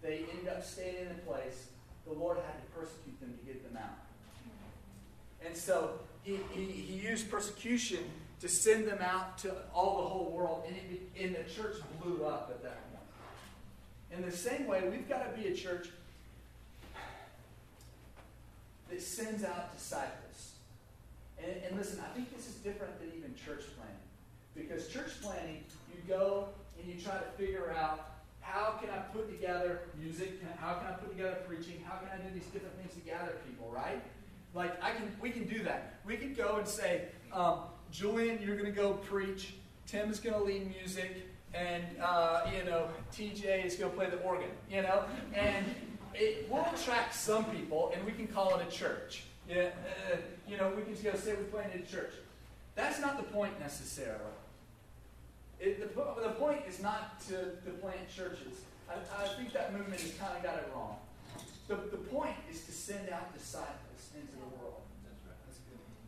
they 0.00 0.24
ended 0.32 0.48
up 0.48 0.64
staying 0.64 0.96
in 0.96 1.08
a 1.08 1.30
place. 1.30 1.66
The 2.06 2.14
Lord 2.14 2.38
had 2.38 2.56
to 2.56 2.80
persecute 2.80 3.20
them 3.20 3.34
to 3.38 3.44
get 3.44 3.62
them 3.62 3.76
out. 3.76 4.11
And 5.46 5.56
so 5.56 6.00
he, 6.22 6.38
he, 6.52 6.64
he 6.64 6.94
used 6.94 7.30
persecution 7.30 8.00
to 8.40 8.48
send 8.48 8.88
them 8.88 8.98
out 9.00 9.38
to 9.38 9.54
all 9.74 10.02
the 10.02 10.08
whole 10.08 10.32
world, 10.32 10.64
and, 10.66 10.76
and 11.20 11.34
the 11.34 11.48
church 11.50 11.76
blew 12.02 12.24
up 12.24 12.50
at 12.50 12.62
that 12.62 12.90
point. 12.90 13.04
In 14.10 14.28
the 14.28 14.36
same 14.36 14.66
way, 14.66 14.82
we've 14.90 15.08
got 15.08 15.30
to 15.30 15.40
be 15.40 15.48
a 15.48 15.54
church 15.54 15.88
that 18.90 19.00
sends 19.00 19.44
out 19.44 19.72
disciples. 19.76 20.52
And, 21.42 21.52
and 21.68 21.78
listen, 21.78 22.00
I 22.00 22.14
think 22.14 22.34
this 22.36 22.48
is 22.48 22.54
different 22.56 22.98
than 23.00 23.08
even 23.16 23.34
church 23.34 23.64
planting. 23.76 24.02
Because 24.54 24.88
church 24.88 25.20
planting, 25.22 25.64
you 25.94 26.00
go 26.06 26.48
and 26.78 26.92
you 26.92 27.00
try 27.00 27.14
to 27.14 27.24
figure 27.38 27.74
out 27.78 28.10
how 28.40 28.78
can 28.80 28.90
I 28.90 28.98
put 29.14 29.30
together 29.30 29.82
music? 29.98 30.42
How 30.58 30.74
can 30.74 30.88
I 30.88 30.96
put 30.96 31.10
together 31.10 31.38
preaching? 31.46 31.82
How 31.88 31.96
can 31.96 32.08
I 32.12 32.16
do 32.22 32.34
these 32.34 32.46
different 32.46 32.76
things 32.76 32.92
to 32.94 33.00
gather 33.00 33.38
people, 33.48 33.70
right? 33.72 34.02
Like 34.54 34.82
I 34.82 34.90
can, 34.92 35.10
we 35.20 35.30
can 35.30 35.44
do 35.46 35.62
that. 35.64 35.94
We 36.04 36.16
can 36.16 36.34
go 36.34 36.56
and 36.56 36.66
say, 36.66 37.02
um, 37.32 37.60
Julian, 37.90 38.40
you're 38.42 38.56
going 38.56 38.72
to 38.72 38.76
go 38.76 38.94
preach. 38.94 39.54
Tim 39.86 40.10
is 40.10 40.20
going 40.20 40.34
to 40.34 40.42
lead 40.42 40.74
music, 40.76 41.28
and 41.54 41.84
uh, 42.02 42.50
you 42.56 42.64
know 42.64 42.88
TJ 43.12 43.64
is 43.64 43.76
going 43.76 43.90
to 43.90 43.96
play 43.96 44.10
the 44.10 44.18
organ. 44.18 44.50
You 44.70 44.82
know, 44.82 45.04
and 45.34 45.66
it 46.14 46.50
will 46.50 46.66
attract 46.74 47.14
some 47.14 47.44
people, 47.46 47.92
and 47.94 48.04
we 48.04 48.12
can 48.12 48.26
call 48.26 48.58
it 48.58 48.66
a 48.66 48.70
church. 48.70 49.24
Yeah, 49.48 49.70
uh, 50.12 50.16
you 50.48 50.56
know, 50.56 50.72
we 50.76 50.82
can 50.82 50.92
just 50.92 51.04
go 51.04 51.14
say 51.14 51.34
we 51.34 51.44
planted 51.44 51.82
a 51.82 51.90
church. 51.90 52.12
That's 52.74 53.00
not 53.00 53.16
the 53.16 53.24
point 53.24 53.58
necessarily. 53.60 54.20
It, 55.60 55.80
the, 55.80 56.22
the 56.22 56.34
point 56.34 56.60
is 56.68 56.82
not 56.82 57.20
to, 57.28 57.34
to 57.64 57.70
plant 57.80 58.08
churches. 58.14 58.64
I, 58.88 58.94
I 59.22 59.28
think 59.28 59.52
that 59.52 59.72
movement 59.72 60.00
has 60.00 60.12
kind 60.14 60.36
of 60.36 60.42
got 60.42 60.56
it 60.56 60.68
wrong. 60.74 60.96
The, 61.68 61.74
the 61.74 61.96
point 61.96 62.34
is 62.50 62.64
to 62.64 62.72
send 62.72 63.08
out 63.10 63.32
disciples 63.36 63.91
into 64.14 64.32
the 64.32 64.46
world. 64.56 64.82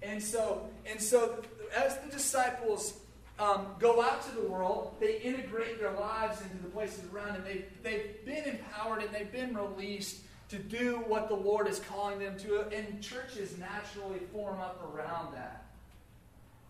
And 0.03 0.23
so, 0.23 0.69
and 0.91 1.01
so, 1.01 1.43
as 1.77 1.99
the 1.99 2.11
disciples 2.11 2.95
um, 3.39 3.67
go 3.79 4.03
out 4.03 4.23
to 4.27 4.35
the 4.35 4.47
world, 4.47 4.95
they 5.01 5.21
integrate 5.21 5.81
their 5.81 5.93
lives 5.93 6.41
into 6.43 6.63
the 6.63 6.69
places 6.69 7.05
around, 7.13 7.37
and 7.37 7.45
they've, 7.45 7.65
they've 7.83 8.25
been 8.25 8.45
empowered 8.45 9.03
and 9.03 9.13
they've 9.13 9.33
been 9.33 9.57
released 9.57 10.19
to 10.51 10.59
do 10.59 11.03
what 11.07 11.29
the 11.29 11.35
Lord 11.35 11.67
is 11.67 11.81
calling 11.81 12.19
them 12.19 12.39
to, 12.41 12.61
and 12.69 13.03
churches 13.03 13.57
naturally 13.59 14.21
form 14.33 14.61
up 14.61 14.81
around 14.95 15.35
that. 15.35 15.65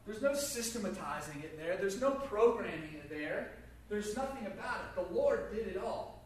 There's 0.07 0.23
no 0.23 0.35
systematizing 0.35 1.41
it 1.43 1.59
there, 1.59 1.77
there's 1.77 2.01
no 2.01 2.13
programming 2.13 2.95
it 2.95 3.11
there, 3.11 3.53
there's 3.89 4.17
nothing 4.17 4.47
about 4.47 4.81
it. 4.81 5.09
The 5.09 5.15
Lord 5.15 5.53
did 5.55 5.67
it 5.67 5.77
all. 5.77 6.25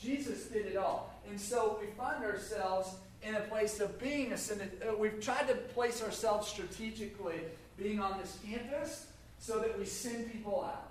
Jesus 0.00 0.46
did 0.46 0.66
it 0.66 0.76
all. 0.76 1.14
And 1.28 1.40
so 1.40 1.78
we 1.80 1.88
find 1.92 2.24
ourselves 2.24 2.94
in 3.22 3.34
a 3.34 3.40
place 3.40 3.80
of 3.80 3.98
being 3.98 4.32
ascended. 4.32 4.82
Uh, 4.82 4.96
we've 4.96 5.20
tried 5.20 5.48
to 5.48 5.54
place 5.54 6.02
ourselves 6.02 6.48
strategically 6.48 7.40
being 7.76 8.00
on 8.00 8.18
this 8.18 8.38
campus 8.46 9.06
so 9.38 9.58
that 9.58 9.78
we 9.78 9.84
send 9.84 10.30
people 10.32 10.64
out. 10.64 10.88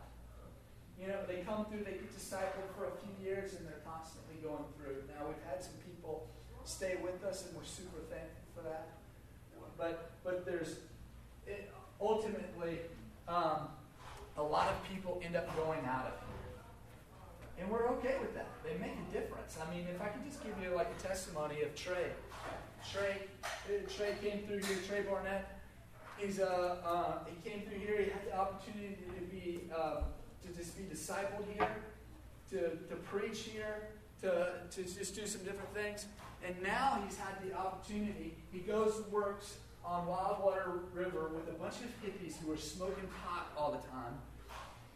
You 1.01 1.07
know, 1.07 1.19
they 1.27 1.41
come 1.41 1.65
through, 1.65 1.79
they 1.79 1.91
get 1.91 2.15
discipled 2.15 2.69
for 2.75 2.85
a 2.85 2.91
few 3.01 3.25
years, 3.25 3.53
and 3.53 3.65
they're 3.65 3.81
constantly 3.85 4.35
going 4.43 4.65
through. 4.77 4.97
Now, 5.07 5.27
we've 5.27 5.49
had 5.49 5.63
some 5.63 5.73
people 5.85 6.27
stay 6.65 6.97
with 7.01 7.23
us, 7.23 7.45
and 7.47 7.55
we're 7.55 7.63
super 7.63 7.99
thankful 8.09 8.43
for 8.55 8.63
that. 8.63 8.87
But, 9.77 10.11
but 10.25 10.45
there's 10.45 10.75
it, 11.47 11.71
ultimately 12.01 12.79
um, 13.27 13.69
a 14.37 14.43
lot 14.43 14.67
of 14.67 14.83
people 14.91 15.21
end 15.23 15.35
up 15.35 15.55
going 15.55 15.85
out 15.85 16.05
of 16.05 16.13
here. 16.19 16.28
And 17.59 17.69
we're 17.69 17.87
okay 17.97 18.15
with 18.21 18.33
that. 18.35 18.47
They 18.63 18.77
make 18.79 18.95
a 18.95 19.13
difference. 19.13 19.57
I 19.61 19.73
mean, 19.73 19.85
if 19.93 20.01
I 20.01 20.07
could 20.07 20.23
just 20.23 20.43
give 20.43 20.53
you 20.63 20.75
like 20.75 20.87
a 20.97 21.01
testimony 21.01 21.61
of 21.61 21.75
Trey. 21.75 22.11
Trey, 22.91 23.27
Trey 23.95 24.15
came 24.23 24.47
through 24.47 24.59
here. 24.59 24.77
Trey 24.87 25.01
Barnett. 25.01 25.59
He's 26.17 26.39
uh, 26.39 26.77
uh, 26.85 27.11
he 27.25 27.49
came 27.49 27.61
through 27.67 27.79
here. 27.79 27.97
He 27.97 28.09
had 28.09 28.25
the 28.25 28.37
opportunity 28.37 28.97
to 29.15 29.21
be 29.25 29.69
uh, 29.75 30.01
to 30.41 30.57
just 30.57 30.77
be 30.77 30.83
discipled 30.83 31.45
here, 31.53 31.75
to, 32.49 32.59
to 32.87 32.95
preach 33.11 33.41
here, 33.41 33.89
to, 34.21 34.51
to 34.71 34.83
just 34.83 35.15
do 35.15 35.25
some 35.27 35.43
different 35.43 35.73
things. 35.73 36.05
And 36.45 36.55
now 36.63 37.01
he's 37.05 37.17
had 37.17 37.35
the 37.45 37.55
opportunity. 37.55 38.37
He 38.51 38.59
goes 38.59 38.97
and 38.97 39.11
works 39.11 39.57
on 39.83 40.07
Wildwater 40.07 40.79
River 40.93 41.29
with 41.33 41.47
a 41.49 41.57
bunch 41.57 41.75
of 41.75 41.89
hippies 42.03 42.37
who 42.37 42.51
are 42.51 42.57
smoking 42.57 43.07
pot 43.23 43.51
all 43.57 43.71
the 43.71 43.87
time 43.89 44.13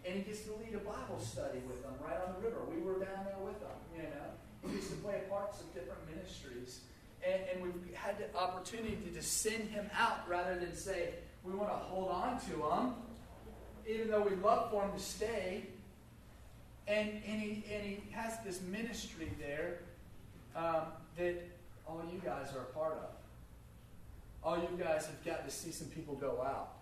and 0.06 0.16
he 0.16 0.22
gets 0.22 0.42
to 0.42 0.52
lead 0.54 0.76
a 0.76 0.80
Bible 0.80 1.20
study 1.20 1.60
with 1.68 1.82
them 1.82 1.94
right 2.06 2.18
on 2.28 2.36
the 2.36 2.48
river. 2.48 2.60
We 2.70 2.82
were 2.82 3.00
down 3.00 3.26
there 3.26 3.40
with 3.44 3.60
them, 3.60 3.78
you 3.96 4.04
know. 4.04 4.68
He 4.68 4.76
gets 4.76 4.90
to 4.90 4.96
play 4.96 5.22
parts 5.30 5.62
of 5.62 5.74
different 5.74 6.00
ministries. 6.14 6.82
And, 7.26 7.42
and 7.52 7.64
we've 7.64 7.96
had 7.96 8.18
the 8.18 8.36
opportunity 8.38 8.98
to 9.06 9.12
just 9.12 9.42
send 9.42 9.70
him 9.70 9.90
out 9.98 10.28
rather 10.28 10.60
than 10.60 10.76
say, 10.76 11.14
we 11.44 11.54
want 11.54 11.70
to 11.70 11.76
hold 11.76 12.10
on 12.10 12.40
to 12.42 12.68
him, 12.68 12.94
even 13.88 14.10
though 14.10 14.22
we 14.22 14.36
love 14.38 14.72
for 14.72 14.84
him 14.84 14.92
to 14.92 15.00
stay. 15.00 15.68
And, 16.88 17.10
and, 17.26 17.42
he, 17.42 17.64
and 17.72 17.84
he 17.84 18.04
has 18.12 18.38
this 18.46 18.62
ministry 18.62 19.32
there 19.40 19.80
um, 20.56 20.88
that 21.18 21.36
all 21.88 22.02
you 22.12 22.20
guys 22.20 22.48
are 22.54 22.62
a 22.62 22.78
part 22.78 22.94
of. 22.94 23.10
All 24.44 24.58
you 24.58 24.78
guys 24.78 25.06
have 25.06 25.24
got 25.24 25.48
to 25.48 25.54
see 25.54 25.72
some 25.72 25.88
people 25.88 26.16
go 26.16 26.42
out. 26.46 26.74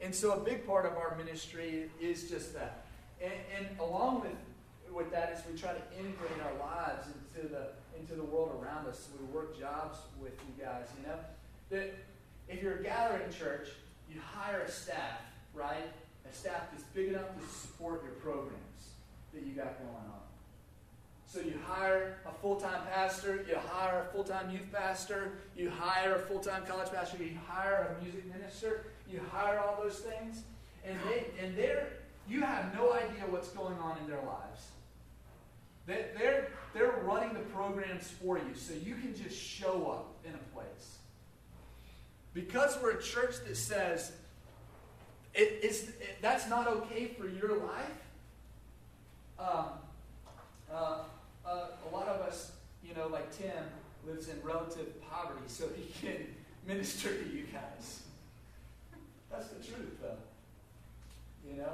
And 0.00 0.14
so 0.14 0.32
a 0.32 0.38
big 0.38 0.66
part 0.66 0.86
of 0.86 0.96
our 0.96 1.16
ministry 1.16 1.88
is 2.00 2.28
just 2.28 2.54
that. 2.54 2.84
And, 3.22 3.32
and 3.56 3.80
along 3.80 4.20
with, 4.20 4.94
with 4.94 5.10
that 5.10 5.32
is 5.32 5.40
we 5.50 5.58
try 5.58 5.72
to 5.72 5.82
integrate 5.98 6.38
our 6.44 6.54
lives 6.58 7.06
into 7.08 7.48
the, 7.48 7.68
into 7.98 8.14
the 8.14 8.24
world 8.24 8.62
around 8.62 8.86
us. 8.86 9.08
So 9.08 9.18
we 9.20 9.34
work 9.34 9.58
jobs 9.58 9.98
with 10.20 10.34
you 10.46 10.64
guys, 10.64 10.88
you 11.00 11.08
know. 11.08 11.18
That 11.70 11.94
if 12.48 12.62
you're 12.62 12.76
a 12.76 12.82
gathering 12.82 13.32
church, 13.32 13.68
you 14.12 14.20
hire 14.20 14.60
a 14.60 14.70
staff, 14.70 15.20
right? 15.54 15.90
A 16.30 16.34
staff 16.34 16.70
that's 16.70 16.84
big 16.94 17.08
enough 17.08 17.34
to 17.34 17.58
support 17.58 18.02
your 18.04 18.12
programs 18.12 18.90
that 19.32 19.44
you 19.44 19.52
got 19.52 19.78
going 19.78 19.90
on. 19.90 20.20
So 21.26 21.40
you 21.40 21.54
hire 21.66 22.18
a 22.24 22.32
full-time 22.40 22.82
pastor, 22.92 23.44
you 23.48 23.56
hire 23.56 24.06
a 24.08 24.12
full-time 24.12 24.50
youth 24.50 24.72
pastor, 24.72 25.32
you 25.56 25.68
hire 25.68 26.14
a 26.14 26.18
full-time 26.20 26.64
college 26.66 26.90
pastor, 26.92 27.22
you 27.22 27.36
hire 27.48 27.96
a 27.98 28.02
music 28.02 28.24
minister, 28.32 28.86
you 29.10 29.20
hire 29.32 29.58
all 29.58 29.82
those 29.82 29.98
things, 29.98 30.42
and 30.84 30.96
they 31.08 31.26
and 31.44 31.56
they're 31.56 31.88
you 32.28 32.42
have 32.42 32.74
no 32.74 32.92
idea 32.92 33.24
what's 33.28 33.48
going 33.48 33.78
on 33.78 33.98
in 33.98 34.08
their 34.08 34.22
lives. 34.22 34.70
They, 35.86 36.06
they're 36.18 36.48
they're 36.74 37.00
running 37.04 37.32
the 37.34 37.40
programs 37.40 38.08
for 38.08 38.38
you, 38.38 38.54
so 38.54 38.74
you 38.74 38.94
can 38.94 39.14
just 39.14 39.38
show 39.40 39.90
up 39.90 40.16
in 40.24 40.34
a 40.34 40.54
place. 40.54 40.98
Because 42.34 42.76
we're 42.82 42.98
a 42.98 43.02
church 43.02 43.36
that 43.46 43.56
says 43.56 44.12
it, 45.34 45.60
it's 45.62 45.84
it, 45.84 46.18
that's 46.20 46.48
not 46.48 46.66
okay 46.66 47.06
for 47.06 47.28
your 47.28 47.58
life. 47.58 48.02
Um, 49.38 49.66
uh, 50.72 50.98
uh, 51.46 51.66
a 51.90 51.94
lot 51.94 52.08
of 52.08 52.22
us, 52.22 52.52
you 52.82 52.94
know, 52.94 53.06
like 53.06 53.36
Tim, 53.36 53.52
lives 54.06 54.28
in 54.28 54.40
relative 54.42 55.00
poverty 55.08 55.42
so 55.46 55.66
he 55.76 55.92
can 56.00 56.26
minister 56.66 57.08
to 57.08 57.28
you 57.28 57.44
guys. 57.52 58.02
That's 59.30 59.48
the 59.48 59.62
truth, 59.62 60.00
though. 60.00 60.18
You 61.48 61.58
know? 61.58 61.72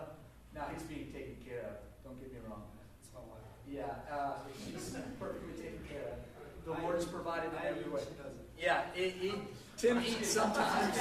Now 0.54 0.66
he's 0.72 0.82
being 0.82 1.12
taken 1.12 1.36
care 1.46 1.60
of. 1.60 1.76
Don't 2.04 2.20
get 2.20 2.32
me 2.32 2.38
wrong. 2.48 2.62
It's 3.00 3.10
my 3.14 3.20
wife. 3.20 3.40
Yeah, 3.68 4.14
uh, 4.14 4.34
she's 4.64 4.96
perfectly 5.18 5.54
taken 5.54 5.80
care 5.88 6.12
of. 6.12 6.18
The 6.64 6.82
Lord 6.82 6.96
has 6.96 7.06
provided 7.06 7.50
in 7.52 7.66
every 7.66 7.90
way. 7.90 8.00
She 8.00 8.14
doesn't. 8.22 8.42
Yeah, 8.58 8.82
it, 8.94 9.16
it, 9.20 9.34
Tim 9.76 10.00
eats 10.00 10.28
sometimes. 10.28 10.96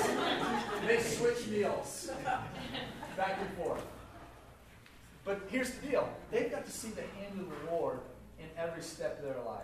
they 0.87 0.99
switch 0.99 1.47
meals 1.47 2.09
back 3.15 3.37
and 3.39 3.49
forth. 3.57 3.85
But 5.23 5.41
here's 5.49 5.71
the 5.71 5.87
deal 5.87 6.09
they've 6.31 6.49
got 6.49 6.65
to 6.65 6.71
see 6.71 6.89
the 6.89 7.01
hand 7.01 7.39
of 7.39 7.47
the 7.49 7.71
Lord 7.71 7.99
in 8.39 8.47
every 8.57 8.81
step 8.81 9.19
of 9.19 9.25
their 9.25 9.43
life. 9.45 9.61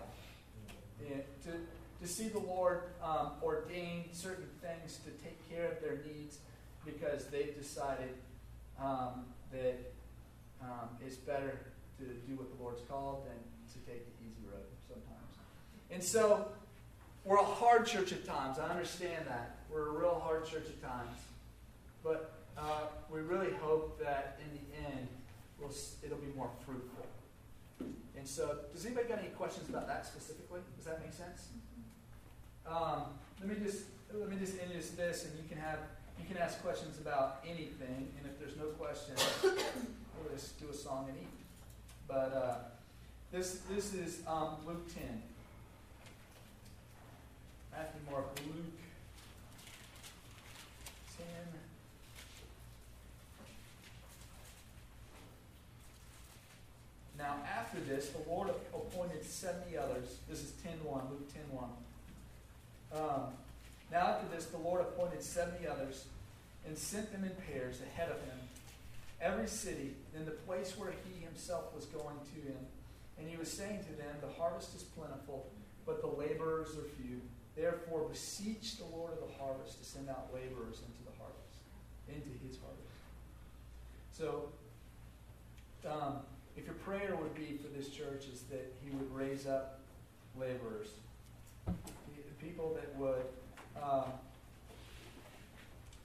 Yeah, 1.02 1.16
to, 1.44 1.58
to 2.00 2.08
see 2.08 2.28
the 2.28 2.38
Lord 2.38 2.82
um, 3.02 3.32
ordain 3.42 4.04
certain 4.12 4.48
things 4.62 4.98
to 5.04 5.10
take 5.24 5.48
care 5.50 5.72
of 5.72 5.80
their 5.80 6.00
needs 6.06 6.38
because 6.92 7.26
they've 7.26 7.56
decided 7.56 8.14
um, 8.80 9.26
that 9.52 9.92
um, 10.62 10.88
it's 11.04 11.16
better 11.16 11.58
to 11.98 12.04
do 12.04 12.36
what 12.36 12.56
the 12.56 12.62
Lord's 12.62 12.82
called 12.88 13.26
than 13.26 13.38
to 13.72 13.90
take 13.90 14.04
the 14.06 14.24
easy 14.24 14.42
road 14.46 14.66
sometimes. 14.86 15.32
And 15.90 16.02
so 16.02 16.48
we're 17.24 17.38
a 17.38 17.44
hard 17.44 17.86
church 17.86 18.12
at 18.12 18.26
times. 18.26 18.58
I 18.58 18.68
understand 18.68 19.26
that. 19.26 19.56
We're 19.70 19.88
a 19.88 19.92
real 19.92 20.20
hard 20.24 20.46
church 20.46 20.66
at 20.66 20.82
times. 20.82 21.16
But 22.02 22.32
uh, 22.56 22.86
we 23.10 23.20
really 23.20 23.52
hope 23.60 23.98
that 24.00 24.40
in 24.44 24.58
the 24.58 24.88
end, 24.88 25.08
we'll, 25.60 25.72
it'll 26.02 26.18
be 26.18 26.32
more 26.36 26.50
fruitful. 26.64 27.06
And 28.16 28.26
so, 28.26 28.58
does 28.72 28.84
anybody 28.84 29.08
got 29.08 29.18
any 29.18 29.28
questions 29.28 29.68
about 29.68 29.86
that 29.86 30.04
specifically? 30.06 30.60
Does 30.76 30.86
that 30.86 31.00
make 31.00 31.12
sense? 31.12 31.48
Um, 32.66 33.02
let 33.40 33.48
me 33.48 33.64
just 33.64 33.84
let 34.12 34.28
me 34.28 34.36
just 34.36 34.60
end 34.60 34.72
just 34.72 34.96
this, 34.96 35.24
and 35.24 35.32
you 35.38 35.48
can 35.48 35.58
have 35.58 35.78
you 36.20 36.26
can 36.26 36.36
ask 36.36 36.62
questions 36.62 36.98
about 36.98 37.44
anything. 37.46 38.08
And 38.18 38.26
if 38.26 38.38
there's 38.38 38.56
no 38.56 38.66
questions, 38.78 39.22
we'll 39.42 40.34
just 40.34 40.60
do 40.60 40.68
a 40.70 40.74
song 40.74 41.06
and 41.08 41.18
eat. 41.18 41.28
But 42.06 42.32
uh, 42.34 42.54
this 43.32 43.60
this 43.70 43.94
is 43.94 44.20
um, 44.26 44.56
Luke 44.66 44.86
ten. 44.94 45.22
Matthew, 47.78 48.00
Mark, 48.10 48.26
Luke 48.44 48.80
10. 51.16 51.26
Now, 57.16 57.36
after 57.46 57.78
this, 57.78 58.08
the 58.08 58.28
Lord 58.28 58.48
appointed 58.74 59.24
70 59.24 59.76
others. 59.76 60.16
This 60.28 60.40
is 60.40 60.52
10.1, 60.66 61.10
Luke 61.10 61.30
10.1. 62.92 62.98
Um, 62.98 63.32
now, 63.90 64.06
after 64.08 64.26
this, 64.34 64.46
the 64.46 64.58
Lord 64.58 64.80
appointed 64.80 65.22
70 65.22 65.66
others 65.66 66.04
and 66.66 66.76
sent 66.76 67.10
them 67.12 67.24
in 67.24 67.32
pairs 67.50 67.80
ahead 67.80 68.10
of 68.10 68.20
him, 68.20 68.38
every 69.20 69.48
city, 69.48 69.94
in 70.14 70.24
the 70.24 70.32
place 70.32 70.76
where 70.76 70.92
he 71.04 71.24
himself 71.24 71.74
was 71.74 71.86
going 71.86 72.16
to 72.34 72.40
him. 72.48 72.58
And 73.18 73.28
he 73.28 73.36
was 73.36 73.50
saying 73.50 73.80
to 73.84 73.92
them, 73.96 74.14
The 74.20 74.40
harvest 74.40 74.74
is 74.76 74.82
plentiful, 74.82 75.46
but 75.86 76.02
the 76.02 76.08
laborers 76.08 76.68
are 76.70 76.86
few. 77.02 77.20
Therefore, 77.56 78.08
beseech 78.08 78.76
the 78.76 78.84
Lord 78.96 79.12
of 79.12 79.20
the 79.20 79.42
harvest 79.42 79.78
to 79.82 79.84
send 79.84 80.08
out 80.08 80.28
laborers 80.32 80.82
into 80.84 81.02
the 81.04 81.16
harvest, 81.18 81.58
into 82.08 82.30
his 82.46 82.58
harvest. 82.60 82.94
So, 84.12 84.50
um, 85.88 86.20
if 86.56 86.66
your 86.66 86.74
prayer 86.74 87.16
would 87.16 87.34
be 87.34 87.58
for 87.58 87.68
this 87.76 87.88
church 87.88 88.26
is 88.32 88.42
that 88.50 88.72
he 88.84 88.90
would 88.90 89.12
raise 89.12 89.46
up 89.46 89.80
laborers, 90.38 90.88
people 92.40 92.74
that 92.74 92.94
would 92.96 93.24
um, 93.82 94.04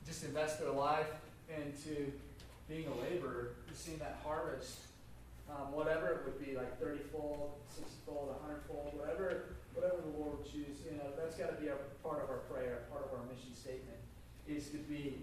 just 0.05 0.23
invest 0.23 0.59
their 0.59 0.71
life 0.71 1.07
into 1.49 2.11
being 2.67 2.87
a 2.87 3.01
laborer, 3.03 3.53
seeing 3.73 3.97
that 3.99 4.19
harvest, 4.23 4.79
um, 5.49 5.71
whatever 5.71 6.07
it 6.07 6.19
would 6.25 6.45
be, 6.45 6.55
like 6.55 6.79
30 6.79 6.99
fold, 7.11 7.51
60 7.69 7.91
fold, 8.05 8.35
100 8.41 8.61
fold, 8.67 8.93
whatever 8.97 9.55
whatever 9.73 9.97
the 10.01 10.17
Lord 10.17 10.37
would 10.37 10.45
choose, 10.45 10.85
you 10.85 10.97
know, 10.97 11.09
that's 11.17 11.35
got 11.35 11.55
to 11.55 11.61
be 11.61 11.67
a 11.67 11.75
part 12.03 12.23
of 12.23 12.29
our 12.29 12.45
prayer, 12.49 12.83
part 12.91 13.05
of 13.05 13.19
our 13.19 13.25
mission 13.25 13.53
statement, 13.55 13.97
is 14.47 14.69
to 14.69 14.77
be 14.77 15.17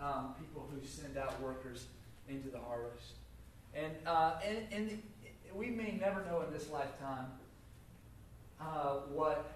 um, 0.00 0.34
people 0.38 0.68
who 0.70 0.86
send 0.86 1.16
out 1.16 1.40
workers 1.40 1.86
into 2.28 2.48
the 2.48 2.58
harvest. 2.58 3.16
And, 3.74 3.92
uh, 4.06 4.34
and, 4.46 4.58
and 4.72 5.02
we 5.54 5.68
may 5.70 5.98
never 6.00 6.24
know 6.24 6.42
in 6.46 6.52
this 6.52 6.70
lifetime 6.70 7.26
uh, 8.60 9.00
what, 9.12 9.52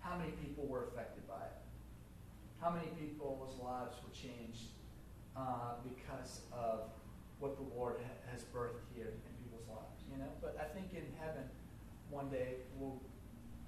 how 0.00 0.16
many 0.16 0.30
people 0.32 0.66
were 0.66 0.84
affected 0.84 1.26
by 1.28 1.34
it. 1.34 1.55
How 2.60 2.70
many 2.70 2.88
people's 2.98 3.60
lives 3.60 3.96
were 4.02 4.12
changed 4.14 4.72
uh, 5.36 5.76
because 5.84 6.40
of 6.52 6.90
what 7.38 7.56
the 7.56 7.66
Lord 7.76 7.96
ha- 8.00 8.32
has 8.32 8.42
birthed 8.42 8.80
here 8.94 9.12
in 9.12 9.32
people's 9.44 9.68
lives, 9.68 10.02
you 10.10 10.18
know? 10.18 10.30
But 10.40 10.56
I 10.60 10.64
think 10.72 10.92
in 10.92 11.04
heaven, 11.20 11.44
one 12.10 12.28
day, 12.30 12.64
we'll 12.78 13.00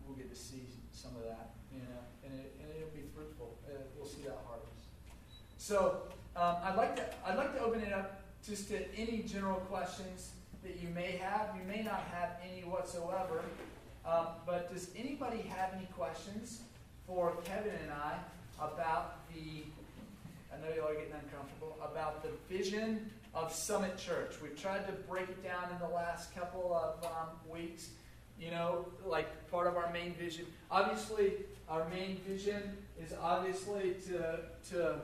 we'll 0.07 0.17
get 0.17 0.31
to 0.33 0.37
see 0.37 0.63
some 0.91 1.15
of 1.17 1.23
that, 1.25 1.51
you 1.73 1.81
know, 1.81 2.01
and, 2.25 2.33
it, 2.41 2.57
and 2.61 2.71
it'll 2.75 2.95
be 2.95 3.05
fruitful. 3.15 3.59
Uh, 3.69 3.77
we'll 3.97 4.09
see 4.09 4.23
that 4.23 4.39
harvest. 4.47 4.89
So 5.59 6.03
um, 6.35 6.57
I'd 6.65 6.77
like 6.77 6.97
to 6.97 7.05
I'd 7.27 7.37
like 7.37 7.55
to 7.57 7.61
open 7.63 7.81
it 7.83 7.93
up 7.93 8.23
just 8.47 8.69
to 8.69 8.79
any 8.97 9.23
general 9.23 9.61
questions 9.61 10.31
that 10.63 10.81
you 10.81 10.89
may 10.89 11.13
have. 11.23 11.55
You 11.57 11.67
may 11.69 11.83
not 11.83 12.05
have 12.13 12.31
any 12.43 12.63
whatsoever, 12.63 13.45
um, 14.07 14.29
but 14.47 14.73
does 14.73 14.91
anybody 14.97 15.43
have 15.43 15.75
any 15.77 15.87
questions 15.87 16.63
for 17.07 17.37
Kevin 17.45 17.75
and 17.83 17.93
I 17.93 18.19
about 18.61 19.29
the? 19.33 19.65
I 20.53 20.61
know 20.61 20.75
you 20.75 20.83
all 20.83 20.89
are 20.89 20.95
getting 20.95 21.13
uncomfortable 21.13 21.77
about 21.83 22.23
the 22.23 22.31
vision 22.53 23.11
of 23.35 23.53
Summit 23.53 23.97
Church. 23.97 24.35
We've 24.43 24.61
tried 24.61 24.87
to 24.87 24.93
break 25.09 25.29
it 25.29 25.43
down 25.45 25.71
in 25.71 25.79
the 25.79 25.95
last 25.95 26.35
couple 26.35 26.75
of 26.75 27.05
um, 27.05 27.29
weeks 27.51 27.91
you 28.41 28.51
know, 28.51 28.87
like 29.05 29.51
part 29.51 29.67
of 29.67 29.77
our 29.77 29.93
main 29.93 30.15
vision. 30.15 30.47
Obviously, 30.71 31.33
our 31.69 31.89
main 31.89 32.19
vision 32.27 32.77
is 33.03 33.13
obviously 33.21 33.97
to, 34.07 34.39
to 34.71 34.97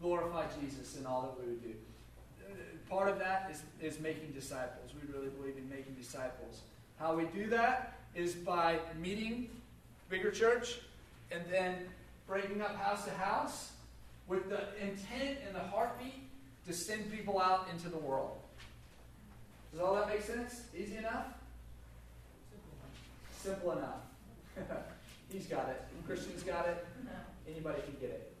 glorify 0.00 0.44
Jesus 0.60 0.96
in 0.96 1.06
all 1.06 1.22
that 1.22 1.46
we 1.46 1.52
would 1.52 1.62
do. 1.62 1.74
Part 2.90 3.08
of 3.08 3.18
that 3.20 3.50
is, 3.50 3.62
is 3.80 4.00
making 4.00 4.32
disciples. 4.32 4.90
We 4.94 5.12
really 5.12 5.30
believe 5.30 5.56
in 5.56 5.68
making 5.68 5.94
disciples. 5.94 6.60
How 6.98 7.14
we 7.14 7.24
do 7.26 7.46
that 7.48 7.98
is 8.14 8.34
by 8.34 8.78
meeting 9.00 9.48
bigger 10.10 10.30
church 10.30 10.80
and 11.30 11.42
then 11.50 11.76
breaking 12.32 12.62
up 12.62 12.74
house 12.76 13.04
to 13.04 13.10
house 13.10 13.72
with 14.26 14.48
the 14.48 14.60
intent 14.80 15.38
and 15.46 15.54
the 15.54 15.60
heartbeat 15.60 16.30
to 16.66 16.72
send 16.72 17.12
people 17.12 17.38
out 17.38 17.68
into 17.70 17.90
the 17.90 17.98
world. 17.98 18.38
Does 19.70 19.82
all 19.82 19.94
that 19.96 20.08
make 20.08 20.22
sense? 20.22 20.62
Easy 20.74 20.96
enough? 20.96 21.26
Simple 23.36 23.72
enough. 23.72 24.00
He's 25.30 25.46
got 25.46 25.68
it. 25.68 25.82
Christian's 26.06 26.42
got 26.42 26.66
it. 26.68 26.86
Anybody 27.46 27.82
can 27.82 27.96
get 28.00 28.10
it. 28.10 28.34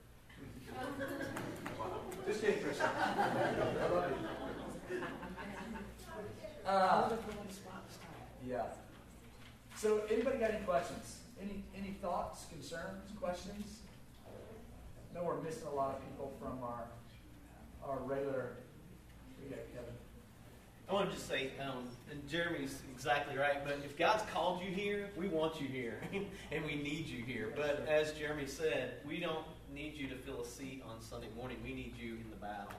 Just 2.26 2.40
kidding, 2.40 2.64
Christian. 2.64 2.86
I 2.86 3.88
love 3.92 4.10
you. 4.10 4.96
Uh, 6.66 7.10
yeah. 8.48 8.62
So, 9.76 10.00
anybody 10.10 10.38
got 10.38 10.52
any 10.52 10.64
questions? 10.64 11.18
Any 11.40 11.64
any 11.76 11.96
thoughts, 12.00 12.46
concerns, 12.46 13.10
questions? 13.20 13.81
I 15.12 15.18
know 15.18 15.24
we're 15.24 15.40
missing 15.42 15.66
a 15.70 15.74
lot 15.74 15.96
of 15.96 16.00
people 16.08 16.32
from 16.40 16.62
our 16.62 16.84
our 17.86 17.98
regular. 17.98 18.52
Got 19.50 19.58
Kevin. 19.74 19.94
I 20.88 20.92
want 20.92 21.10
to 21.10 21.16
just 21.16 21.28
say, 21.28 21.50
um, 21.60 21.84
and 22.10 22.26
Jeremy's 22.28 22.80
exactly 22.94 23.36
right, 23.36 23.64
but 23.64 23.80
if 23.84 23.98
God's 23.98 24.22
called 24.32 24.62
you 24.62 24.70
here, 24.70 25.10
we 25.16 25.26
want 25.26 25.60
you 25.60 25.66
here, 25.66 26.00
and 26.52 26.64
we 26.64 26.76
need 26.76 27.06
you 27.06 27.24
here. 27.24 27.52
But 27.56 27.86
as 27.88 28.12
Jeremy 28.12 28.46
said, 28.46 28.94
we 29.06 29.18
don't 29.18 29.44
need 29.74 29.94
you 29.94 30.06
to 30.08 30.14
fill 30.14 30.42
a 30.42 30.46
seat 30.46 30.82
on 30.88 31.02
Sunday 31.02 31.28
morning. 31.36 31.58
We 31.64 31.74
need 31.74 31.94
you 32.00 32.12
in 32.12 32.30
the 32.30 32.36
battle. 32.36 32.72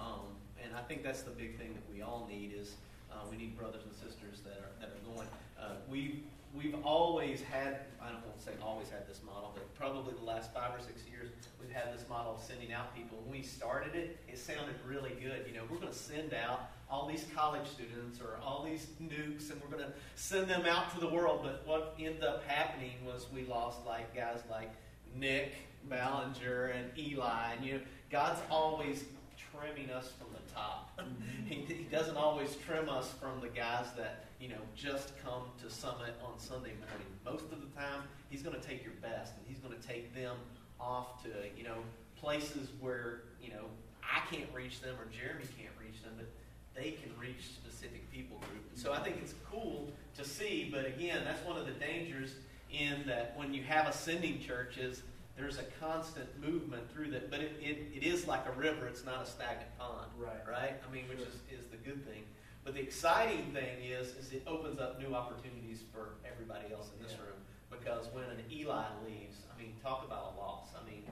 Um, 0.00 0.34
and 0.62 0.74
I 0.74 0.80
think 0.82 1.02
that's 1.02 1.22
the 1.22 1.30
big 1.30 1.58
thing 1.58 1.74
that 1.74 1.94
we 1.94 2.02
all 2.02 2.26
need 2.30 2.54
is 2.58 2.76
uh, 3.12 3.16
we 3.30 3.36
need 3.36 3.56
brothers 3.58 3.82
and 3.84 3.92
sisters 3.92 4.40
that 4.44 4.58
are, 4.58 4.80
that 4.80 4.88
are 4.88 5.14
going. 5.14 5.28
Uh, 5.60 5.74
we 5.88 6.22
we've 6.56 6.76
always 6.84 7.42
had, 7.42 7.80
I 8.00 8.10
don't 8.10 8.24
want 8.24 8.38
to 8.38 8.44
say 8.44 8.52
always 8.62 8.88
had 8.88 9.06
this 9.06 9.20
model, 9.24 9.52
but 9.54 9.72
probably 9.74 10.14
the 10.14 10.24
last 10.24 10.52
five 10.52 10.70
or 10.72 10.80
six 10.80 11.02
years, 11.10 11.28
we've 11.66 11.74
had 11.74 11.96
this 11.96 12.08
model 12.08 12.34
of 12.34 12.42
sending 12.42 12.72
out 12.72 12.94
people. 12.94 13.18
When 13.24 13.38
we 13.38 13.42
started 13.42 13.94
it, 13.94 14.18
it 14.28 14.38
sounded 14.38 14.74
really 14.86 15.12
good. 15.20 15.44
You 15.46 15.54
know, 15.54 15.62
we're 15.70 15.78
going 15.78 15.92
to 15.92 15.98
send 15.98 16.34
out 16.34 16.70
all 16.90 17.06
these 17.06 17.24
college 17.34 17.66
students 17.68 18.20
or 18.20 18.38
all 18.44 18.64
these 18.64 18.86
nukes 19.02 19.50
and 19.50 19.60
we're 19.60 19.76
going 19.76 19.84
to 19.84 19.92
send 20.14 20.48
them 20.48 20.64
out 20.66 20.94
to 20.94 21.00
the 21.00 21.08
world. 21.08 21.40
But 21.42 21.66
what 21.66 21.94
ended 21.98 22.22
up 22.22 22.44
happening 22.46 22.92
was 23.04 23.26
we 23.34 23.44
lost 23.44 23.78
like 23.86 24.14
guys 24.14 24.40
like 24.50 24.70
Nick 25.14 25.54
Ballinger 25.88 26.66
and 26.66 26.90
Eli. 26.96 27.52
And, 27.54 27.64
you 27.64 27.72
know, 27.74 27.80
God's 28.10 28.40
always 28.50 29.04
trimming 29.50 29.90
us 29.90 30.12
from 30.18 30.28
the 30.32 30.52
top. 30.52 30.98
Mm-hmm. 30.98 31.46
he, 31.46 31.74
he 31.74 31.84
doesn't 31.84 32.16
always 32.16 32.56
trim 32.66 32.88
us 32.88 33.12
from 33.20 33.40
the 33.40 33.48
guys 33.48 33.86
that 33.96 34.24
you 34.40 34.48
know 34.48 34.60
just 34.74 35.12
come 35.24 35.42
to 35.62 35.70
Summit 35.70 36.14
on 36.24 36.38
Sunday 36.38 36.72
morning. 36.72 37.06
Most 37.24 37.44
of 37.52 37.60
the 37.60 37.80
time, 37.80 38.02
he's 38.30 38.42
going 38.42 38.58
to 38.58 38.66
take 38.66 38.82
your 38.82 38.94
best, 39.02 39.34
and 39.36 39.44
he's 39.46 39.58
going 39.58 39.78
to 39.78 39.86
take 39.86 40.14
them 40.14 40.36
off 40.80 41.22
to 41.24 41.28
you 41.56 41.64
know 41.64 41.78
places 42.20 42.68
where 42.80 43.22
you 43.42 43.50
know 43.50 43.64
I 44.02 44.20
can't 44.34 44.48
reach 44.54 44.80
them 44.80 44.94
or 44.98 45.06
Jeremy 45.12 45.44
can't 45.58 45.72
reach 45.80 46.02
them, 46.02 46.12
but 46.16 46.26
they 46.74 46.92
can 46.92 47.10
reach 47.18 47.50
specific 47.54 48.10
people 48.12 48.38
groups. 48.50 48.82
So 48.82 48.92
I 48.92 49.00
think 49.00 49.16
it's 49.22 49.34
cool 49.50 49.88
to 50.16 50.24
see, 50.24 50.68
but 50.72 50.86
again, 50.86 51.22
that's 51.24 51.44
one 51.44 51.56
of 51.56 51.66
the 51.66 51.72
dangers 51.72 52.30
in 52.70 53.04
that 53.06 53.34
when 53.36 53.54
you 53.54 53.62
have 53.62 53.86
a 53.86 53.92
sending 53.92 54.40
churches, 54.40 55.02
there's 55.36 55.58
a 55.58 55.64
constant 55.80 56.28
movement 56.40 56.90
through 56.92 57.10
that. 57.12 57.30
But 57.30 57.40
it, 57.40 57.52
it, 57.60 57.78
it 57.94 58.02
is 58.02 58.26
like 58.26 58.44
a 58.46 58.52
river, 58.58 58.86
it's 58.86 59.04
not 59.04 59.22
a 59.22 59.26
stagnant 59.26 59.76
pond. 59.78 60.10
Right. 60.18 60.36
Right? 60.48 60.72
I 60.86 60.92
mean, 60.92 61.04
which 61.08 61.20
is, 61.20 61.34
is 61.50 61.66
the 61.70 61.76
good 61.78 62.06
thing. 62.06 62.22
But 62.64 62.74
the 62.74 62.80
exciting 62.80 63.52
thing 63.52 63.82
is, 63.84 64.08
is 64.16 64.32
it 64.32 64.42
opens 64.46 64.80
up 64.80 65.00
new 65.00 65.14
opportunities 65.14 65.82
for 65.92 66.14
everybody 66.30 66.72
else 66.74 66.90
in 66.96 67.02
this 67.02 67.12
Yeah. 67.12 67.24
room. 67.24 67.40
Because 67.70 68.08
when 68.12 68.24
an 68.24 68.42
Eli 68.50 68.84
leaves, 69.06 69.38
mean, 69.66 69.74
talk 69.82 70.04
about 70.06 70.34
a 70.34 70.40
loss. 70.40 70.68
I 70.80 70.88
mean, 70.88 71.02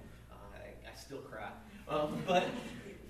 I, 0.55 0.89
I 0.89 0.95
still 0.97 1.19
cry. 1.19 1.51
Um, 1.89 2.23
but 2.27 2.45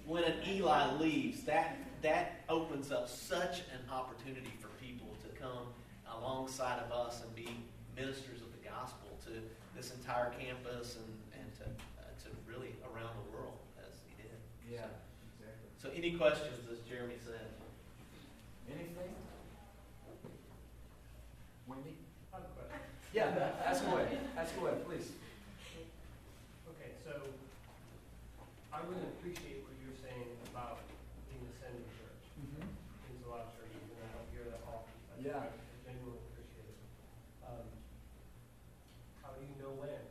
when 0.06 0.24
an 0.24 0.36
Eli 0.48 0.96
leaves, 0.96 1.44
that 1.44 1.76
that 2.02 2.44
opens 2.48 2.92
up 2.92 3.08
such 3.08 3.60
an 3.72 3.80
opportunity 3.90 4.52
for 4.60 4.68
people 4.82 5.08
to 5.22 5.28
come 5.40 5.72
alongside 6.18 6.78
of 6.80 6.92
us 6.92 7.22
and 7.22 7.34
be 7.34 7.48
ministers 7.96 8.42
of 8.42 8.52
the 8.52 8.68
gospel 8.68 9.08
to 9.24 9.30
this 9.74 9.92
entire 9.94 10.30
campus 10.38 10.96
and, 10.96 11.40
and 11.40 11.54
to, 11.56 11.64
uh, 11.64 12.04
to 12.22 12.28
really 12.46 12.76
around 12.84 13.08
the 13.24 13.36
world 13.36 13.56
as 13.80 13.96
he 14.04 14.22
did. 14.22 14.36
Yeah, 14.68 14.84
exactly. 15.40 15.68
So, 15.80 15.88
any 15.96 16.12
questions, 16.12 16.68
as 16.70 16.78
Jeremy 16.80 17.16
said? 17.24 17.48
Anything? 18.68 19.14
Wendy? 21.66 21.96
I 22.32 22.36
have 22.36 22.44
a 22.44 22.48
question. 22.52 22.84
Yeah, 23.14 23.30
ask 23.64 23.86
away. 23.86 24.18
Ask 24.36 24.56
away, 24.58 24.72
please. 24.84 25.12
Okay, 26.68 26.90
so 27.04 27.12
I 28.74 28.82
really 28.90 29.06
appreciate 29.14 29.62
what 29.62 29.74
you're 29.78 29.94
saying 29.94 30.34
about 30.50 30.82
being 31.30 31.46
a 31.46 31.54
sending 31.54 31.86
church. 31.94 32.22
Mm-hmm. 32.34 32.66
Means 33.06 33.22
a 33.22 33.30
lot 33.30 33.46
of 33.46 33.50
churches, 33.54 33.78
and 33.86 34.02
I 34.02 34.10
don't 34.18 34.28
hear 34.34 34.44
that 34.50 34.62
often. 34.66 34.90
I 35.14 35.22
Yeah. 35.22 35.46
I 35.46 35.78
genuinely 35.86 36.18
appreciate 36.34 36.74
it. 36.74 36.78
Um, 37.46 37.70
How 39.22 39.30
do 39.38 39.46
you 39.46 39.54
know 39.62 39.72
when? 39.78 40.02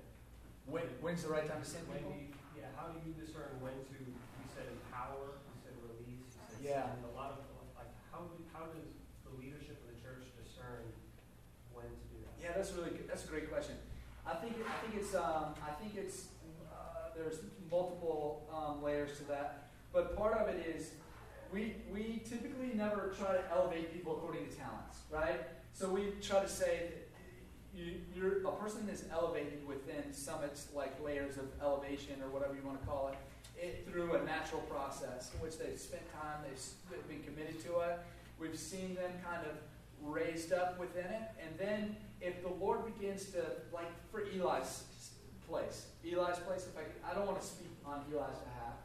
When, 0.71 0.87
when's 1.03 1.27
the 1.27 1.31
right 1.35 1.43
time 1.43 1.59
to 1.59 1.67
send 1.67 1.83
When 1.91 1.99
people? 1.99 2.15
you, 2.15 2.31
yeah, 2.55 2.71
how 2.79 2.95
do 2.95 3.03
you 3.03 3.11
discern 3.19 3.51
when 3.59 3.75
to, 3.75 3.97
you 3.99 4.47
said 4.55 4.71
empower, 4.71 5.43
you 5.43 5.59
said 5.59 5.75
release, 5.83 6.31
you 6.31 6.43
said 6.47 6.63
Yeah. 6.63 6.87
send. 6.95 7.03
A 7.03 7.13
lot 7.19 7.35
of, 7.35 7.43
like, 7.75 7.91
how, 8.15 8.31
do- 8.31 8.47
how 8.55 8.71
does 8.71 8.87
the 9.27 9.33
leadership 9.35 9.75
of 9.83 9.91
the 9.91 9.99
church 9.99 10.23
discern 10.39 10.87
when 11.75 11.91
to 11.91 12.05
do 12.15 12.23
that? 12.23 12.33
Yeah, 12.39 12.55
that's 12.55 12.71
really 12.71 12.95
good. 12.95 13.11
That's 13.11 13.27
a 13.27 13.31
great 13.31 13.51
question. 13.51 13.75
I 14.23 14.39
think 14.39 14.55
I 14.63 14.71
think 14.79 14.95
it's 15.03 15.11
um, 15.19 15.51
I 15.59 15.75
think 15.83 15.99
it's 15.99 16.31
uh, 16.71 17.11
there's 17.11 17.43
multiple 17.73 18.47
um, 18.53 18.83
layers 18.83 19.17
to 19.17 19.23
that, 19.25 19.69
but 19.91 20.15
part 20.15 20.37
of 20.37 20.47
it 20.47 20.63
is 20.75 20.91
we 21.51 21.75
we 21.91 22.21
typically 22.29 22.71
never 22.75 23.13
try 23.17 23.33
to 23.33 23.41
elevate 23.51 23.91
people 23.91 24.13
according 24.13 24.47
to 24.47 24.55
talents, 24.55 24.99
right? 25.09 25.41
So 25.73 25.89
we 25.89 26.13
try 26.21 26.39
to 26.39 26.47
say 26.47 26.91
you, 27.75 27.95
you're 28.15 28.47
a 28.47 28.51
person 28.51 28.87
is 28.89 29.05
elevated 29.11 29.67
within 29.67 30.13
summits 30.13 30.67
like 30.75 30.93
layers 31.03 31.37
of 31.37 31.45
elevation 31.61 32.21
or 32.23 32.29
whatever 32.29 32.53
you 32.53 32.61
want 32.63 32.79
to 32.79 32.87
call 32.87 33.07
it, 33.07 33.17
it 33.59 33.87
through 33.89 34.13
a 34.13 34.23
natural 34.23 34.61
process 34.61 35.31
in 35.33 35.39
which 35.41 35.57
they've 35.57 35.79
spent 35.79 36.03
time, 36.13 36.37
they've 36.43 37.07
been 37.07 37.23
committed 37.23 37.59
to 37.65 37.79
it. 37.79 37.99
We've 38.39 38.57
seen 38.57 38.93
them 38.93 39.11
kind 39.25 39.45
of 39.47 39.55
raised 40.07 40.53
up 40.53 40.79
within 40.79 41.05
it, 41.05 41.23
and 41.41 41.57
then 41.57 41.95
if 42.21 42.43
the 42.43 42.49
Lord 42.49 42.85
begins 42.85 43.25
to, 43.31 43.43
like 43.73 43.89
for 44.11 44.21
Eli's 44.21 44.83
place, 45.49 45.87
Eli's 46.03 46.37
place, 46.39 46.67
if 46.67 46.77
I, 46.77 47.11
I 47.11 47.13
don't 47.13 47.27
want 47.27 47.39
to 47.39 47.47
speak 47.47 47.71
on 47.85 48.01
Eli's 48.11 48.37
behalf, 48.37 48.75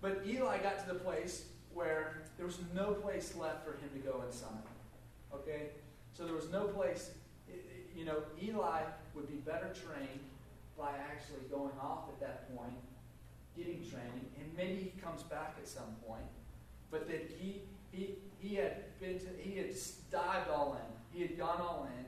but 0.00 0.22
Eli 0.26 0.58
got 0.58 0.78
to 0.86 0.92
the 0.92 0.98
place 1.00 1.44
where 1.74 2.22
there 2.36 2.46
was 2.46 2.58
no 2.74 2.92
place 2.92 3.34
left 3.36 3.64
for 3.64 3.72
him 3.72 3.90
to 3.94 3.98
go 3.98 4.22
in 4.26 4.32
summit. 4.32 4.64
Okay? 5.34 5.68
So 6.12 6.24
there 6.24 6.34
was 6.34 6.50
no 6.50 6.64
place, 6.64 7.10
you 7.94 8.04
know, 8.04 8.22
Eli 8.42 8.82
would 9.14 9.28
be 9.28 9.36
better 9.36 9.68
trained 9.86 10.20
by 10.78 10.90
actually 11.10 11.44
going 11.50 11.76
off 11.80 12.08
at 12.08 12.20
that 12.20 12.56
point, 12.56 12.72
getting 13.56 13.80
training, 13.90 14.26
and 14.38 14.50
maybe 14.56 14.90
he 14.94 15.00
comes 15.00 15.22
back 15.24 15.56
at 15.60 15.68
some 15.68 15.96
point, 16.06 16.24
but 16.90 17.06
that 17.08 17.30
he, 17.38 17.62
he, 17.92 18.14
he 18.38 18.54
had 18.54 18.98
been 19.00 19.18
to, 19.18 19.26
he 19.38 19.58
had 19.58 19.74
dived 20.10 20.50
all 20.50 20.74
in. 20.80 21.16
He 21.16 21.22
had 21.22 21.36
gone 21.36 21.60
all 21.60 21.88
in, 21.98 22.04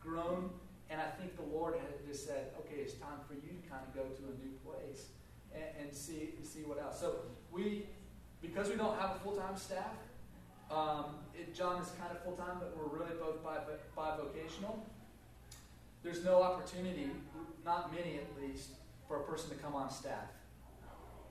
grown, 0.00 0.50
and 0.90 1.00
I 1.00 1.06
think 1.18 1.36
the 1.36 1.56
Lord 1.56 1.74
had 1.74 2.03
said, 2.14 2.52
okay, 2.60 2.80
it's 2.80 2.94
time 2.94 3.20
for 3.26 3.34
you 3.34 3.52
to 3.60 3.68
kind 3.68 3.82
of 3.86 3.94
go 3.94 4.02
to 4.02 4.22
a 4.30 4.34
new 4.44 4.54
place 4.64 5.06
and, 5.54 5.64
and 5.80 5.94
see 5.94 6.34
see 6.42 6.60
what 6.60 6.80
else. 6.80 7.00
So 7.00 7.16
we, 7.52 7.86
because 8.40 8.68
we 8.68 8.76
don't 8.76 8.98
have 8.98 9.16
a 9.16 9.18
full 9.20 9.36
time 9.36 9.56
staff, 9.56 9.94
um, 10.70 11.16
it, 11.34 11.54
John 11.54 11.80
is 11.82 11.90
kind 12.00 12.10
of 12.10 12.22
full 12.22 12.36
time, 12.36 12.56
but 12.58 12.76
we're 12.76 12.98
really 12.98 13.14
both 13.20 13.42
bi- 13.42 13.58
bivocational. 13.96 14.78
There's 16.02 16.24
no 16.24 16.42
opportunity, 16.42 17.10
not 17.64 17.92
many 17.94 18.18
at 18.18 18.28
least, 18.40 18.70
for 19.08 19.20
a 19.20 19.22
person 19.24 19.50
to 19.50 19.56
come 19.56 19.74
on 19.74 19.90
staff. 19.90 20.28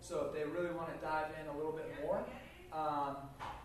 So 0.01 0.27
if 0.27 0.33
they 0.33 0.43
really 0.49 0.73
want 0.73 0.93
to 0.93 1.05
dive 1.05 1.27
in 1.41 1.47
a 1.47 1.55
little 1.55 1.71
bit 1.71 1.93
more, 2.03 2.23
um, 2.73 3.17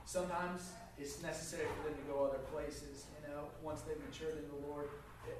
sometimes 0.04 0.72
it's 0.98 1.22
necessary 1.22 1.66
for 1.76 1.88
them 1.88 1.98
to 1.98 2.12
go 2.12 2.24
other 2.24 2.38
places. 2.52 3.06
You 3.22 3.34
know, 3.34 3.44
once 3.62 3.82
they've 3.82 3.98
matured 3.98 4.38
in 4.38 4.48
the 4.48 4.66
Lord. 4.68 4.88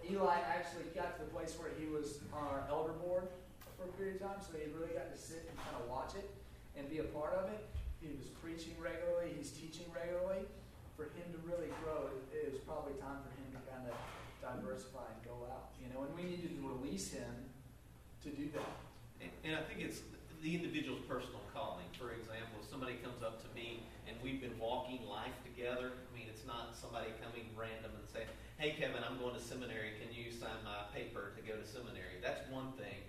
Eli 0.09 0.41
actually 0.47 0.89
got 0.95 1.19
to 1.19 1.25
the 1.25 1.31
place 1.31 1.57
where 1.59 1.71
he 1.79 1.87
was 1.87 2.25
on 2.33 2.45
our 2.49 2.65
elder 2.69 2.93
board 3.05 3.29
for 3.77 3.85
a 3.85 3.93
period 3.95 4.21
of 4.21 4.29
time, 4.29 4.41
so 4.41 4.57
he 4.59 4.71
really 4.75 4.95
got 4.97 5.13
to 5.13 5.19
sit 5.19 5.47
and 5.47 5.55
kind 5.59 5.77
of 5.79 5.89
watch 5.89 6.17
it 6.17 6.27
and 6.77 6.89
be 6.91 6.99
a 6.99 7.09
part 7.15 7.35
of 7.35 7.51
it. 7.51 7.63
He 8.01 8.11
was 8.15 8.31
preaching 8.39 8.75
regularly, 8.79 9.35
he's 9.35 9.51
teaching 9.51 9.87
regularly. 9.91 10.47
For 10.99 11.15
him 11.15 11.31
to 11.31 11.39
really 11.47 11.71
grow, 11.87 12.11
it, 12.11 12.19
it 12.35 12.51
was 12.51 12.59
probably 12.67 12.99
time 12.99 13.23
for 13.23 13.31
him 13.39 13.55
to 13.55 13.61
kind 13.71 13.87
of 13.87 13.95
diversify 14.43 15.07
and 15.07 15.23
go 15.23 15.47
out. 15.47 15.71
You 15.79 15.95
know, 15.95 16.03
and 16.03 16.11
we 16.19 16.27
needed 16.27 16.59
to 16.59 16.63
release 16.67 17.15
him 17.15 17.31
to 18.27 18.35
do 18.35 18.51
that. 18.59 18.75
And, 19.23 19.31
and 19.47 19.55
I 19.55 19.63
think 19.63 19.79
it's 19.79 20.03
the 20.43 20.55
individual's 20.55 21.07
personal 21.07 21.43
calling. 21.55 21.87
For 21.95 22.15
example, 22.15 22.63
if 22.63 22.67
somebody 22.67 22.99
comes 22.99 23.23
up 23.23 23.39
to 23.43 23.49
me 23.55 23.87
and 24.07 24.19
we've 24.23 24.43
been 24.43 24.59
walking 24.59 25.07
life 25.07 25.35
together, 25.43 25.95
I 25.95 26.11
mean, 26.15 26.27
it's 26.31 26.47
not 26.47 26.75
somebody 26.75 27.15
coming 27.23 27.47
random 27.55 27.95
and 27.95 28.07
saying, 28.11 28.31
hey, 28.59 28.75
Kevin, 28.75 29.07
I'm 29.09 29.23
going 29.23 29.39
to 29.39 29.41
seminary. 29.41 29.95
Can 30.03 30.11
you 30.11 30.35
sign 30.35 30.59
my 30.67 30.91
paper 30.91 31.31
to 31.39 31.43
go 31.47 31.55
to 31.55 31.63
seminary? 31.63 32.19
That's 32.21 32.43
one 32.51 32.75
thing. 32.75 33.07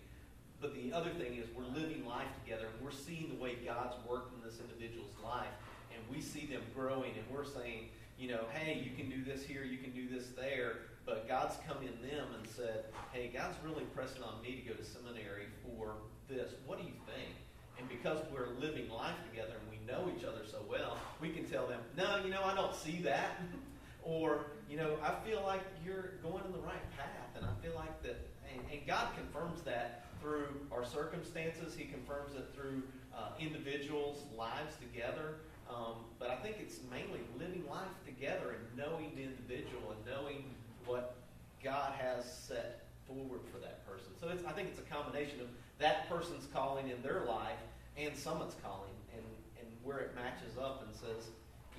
But 0.61 0.77
the 0.77 0.93
other 0.93 1.09
thing 1.09 1.41
is 1.41 1.49
we're 1.57 1.65
living 1.73 2.05
life 2.05 2.29
together 2.45 2.69
and 2.69 2.85
we're 2.85 2.93
seeing 2.93 3.33
the 3.33 3.41
way 3.41 3.57
God's 3.65 3.97
worked 4.07 4.29
in 4.37 4.45
this 4.45 4.61
individual's 4.61 5.17
life 5.23 5.49
and 5.89 5.97
we 6.05 6.21
see 6.21 6.45
them 6.45 6.61
growing 6.77 7.17
and 7.17 7.25
we're 7.33 7.49
saying, 7.49 7.89
you 8.19 8.29
know, 8.29 8.45
hey, 8.53 8.77
you 8.77 8.93
can 8.93 9.09
do 9.09 9.25
this 9.25 9.41
here, 9.41 9.63
you 9.63 9.79
can 9.79 9.89
do 9.89 10.05
this 10.05 10.29
there. 10.37 10.85
But 11.03 11.27
God's 11.27 11.57
come 11.65 11.81
in 11.81 11.97
them 12.05 12.29
and 12.37 12.45
said, 12.45 12.85
hey, 13.11 13.31
God's 13.33 13.57
really 13.65 13.89
pressing 13.97 14.21
on 14.21 14.43
me 14.43 14.53
to 14.53 14.61
go 14.69 14.77
to 14.77 14.85
seminary 14.85 15.49
for 15.65 15.97
this. 16.29 16.53
What 16.67 16.77
do 16.77 16.85
you 16.85 16.93
think? 17.09 17.33
And 17.79 17.89
because 17.89 18.21
we're 18.29 18.53
living 18.61 18.87
life 18.91 19.17
together 19.31 19.57
and 19.57 19.65
we 19.73 19.81
know 19.89 20.13
each 20.13 20.23
other 20.23 20.45
so 20.45 20.61
well, 20.69 20.99
we 21.19 21.29
can 21.29 21.45
tell 21.45 21.65
them, 21.65 21.79
no, 21.97 22.21
you 22.23 22.29
know, 22.29 22.43
I 22.43 22.53
don't 22.53 22.75
see 22.75 23.01
that. 23.01 23.41
or, 24.03 24.45
you 24.69 24.77
know, 24.77 24.97
I 25.03 25.13
feel 25.27 25.43
like 25.45 25.61
you're 25.85 26.13
going 26.23 26.43
in 26.45 26.51
the 26.51 26.59
right 26.59 26.97
path. 26.97 27.35
And 27.35 27.45
I 27.45 27.53
feel 27.63 27.75
like 27.75 28.01
that, 28.03 28.27
and, 28.51 28.61
and 28.71 28.85
God 28.87 29.09
confirms 29.15 29.61
that 29.63 30.05
through 30.21 30.47
our 30.71 30.85
circumstances. 30.85 31.75
He 31.75 31.85
confirms 31.85 32.35
it 32.35 32.47
through 32.55 32.83
uh, 33.15 33.29
individuals' 33.39 34.23
lives 34.37 34.75
together. 34.77 35.35
Um, 35.69 36.05
but 36.17 36.29
I 36.29 36.35
think 36.35 36.57
it's 36.59 36.79
mainly 36.89 37.21
living 37.37 37.63
life 37.69 37.93
together 38.05 38.55
and 38.57 38.77
knowing 38.77 39.11
the 39.15 39.23
individual 39.23 39.93
and 39.93 40.05
knowing 40.05 40.43
what 40.85 41.15
God 41.63 41.93
has 41.99 42.25
set 42.25 42.85
forward 43.07 43.41
for 43.51 43.59
that 43.59 43.85
person. 43.87 44.09
So 44.19 44.29
I 44.47 44.51
think 44.51 44.69
it's 44.69 44.79
a 44.79 44.93
combination 44.93 45.41
of 45.41 45.47
that 45.77 46.09
person's 46.09 46.47
calling 46.53 46.89
in 46.89 47.01
their 47.01 47.23
life 47.25 47.59
and 47.97 48.15
someone's 48.15 48.55
calling, 48.63 48.93
and, 49.13 49.23
and 49.59 49.67
where 49.83 49.99
it 49.99 50.15
matches 50.15 50.57
up 50.57 50.85
and 50.87 50.95
says, 50.95 51.29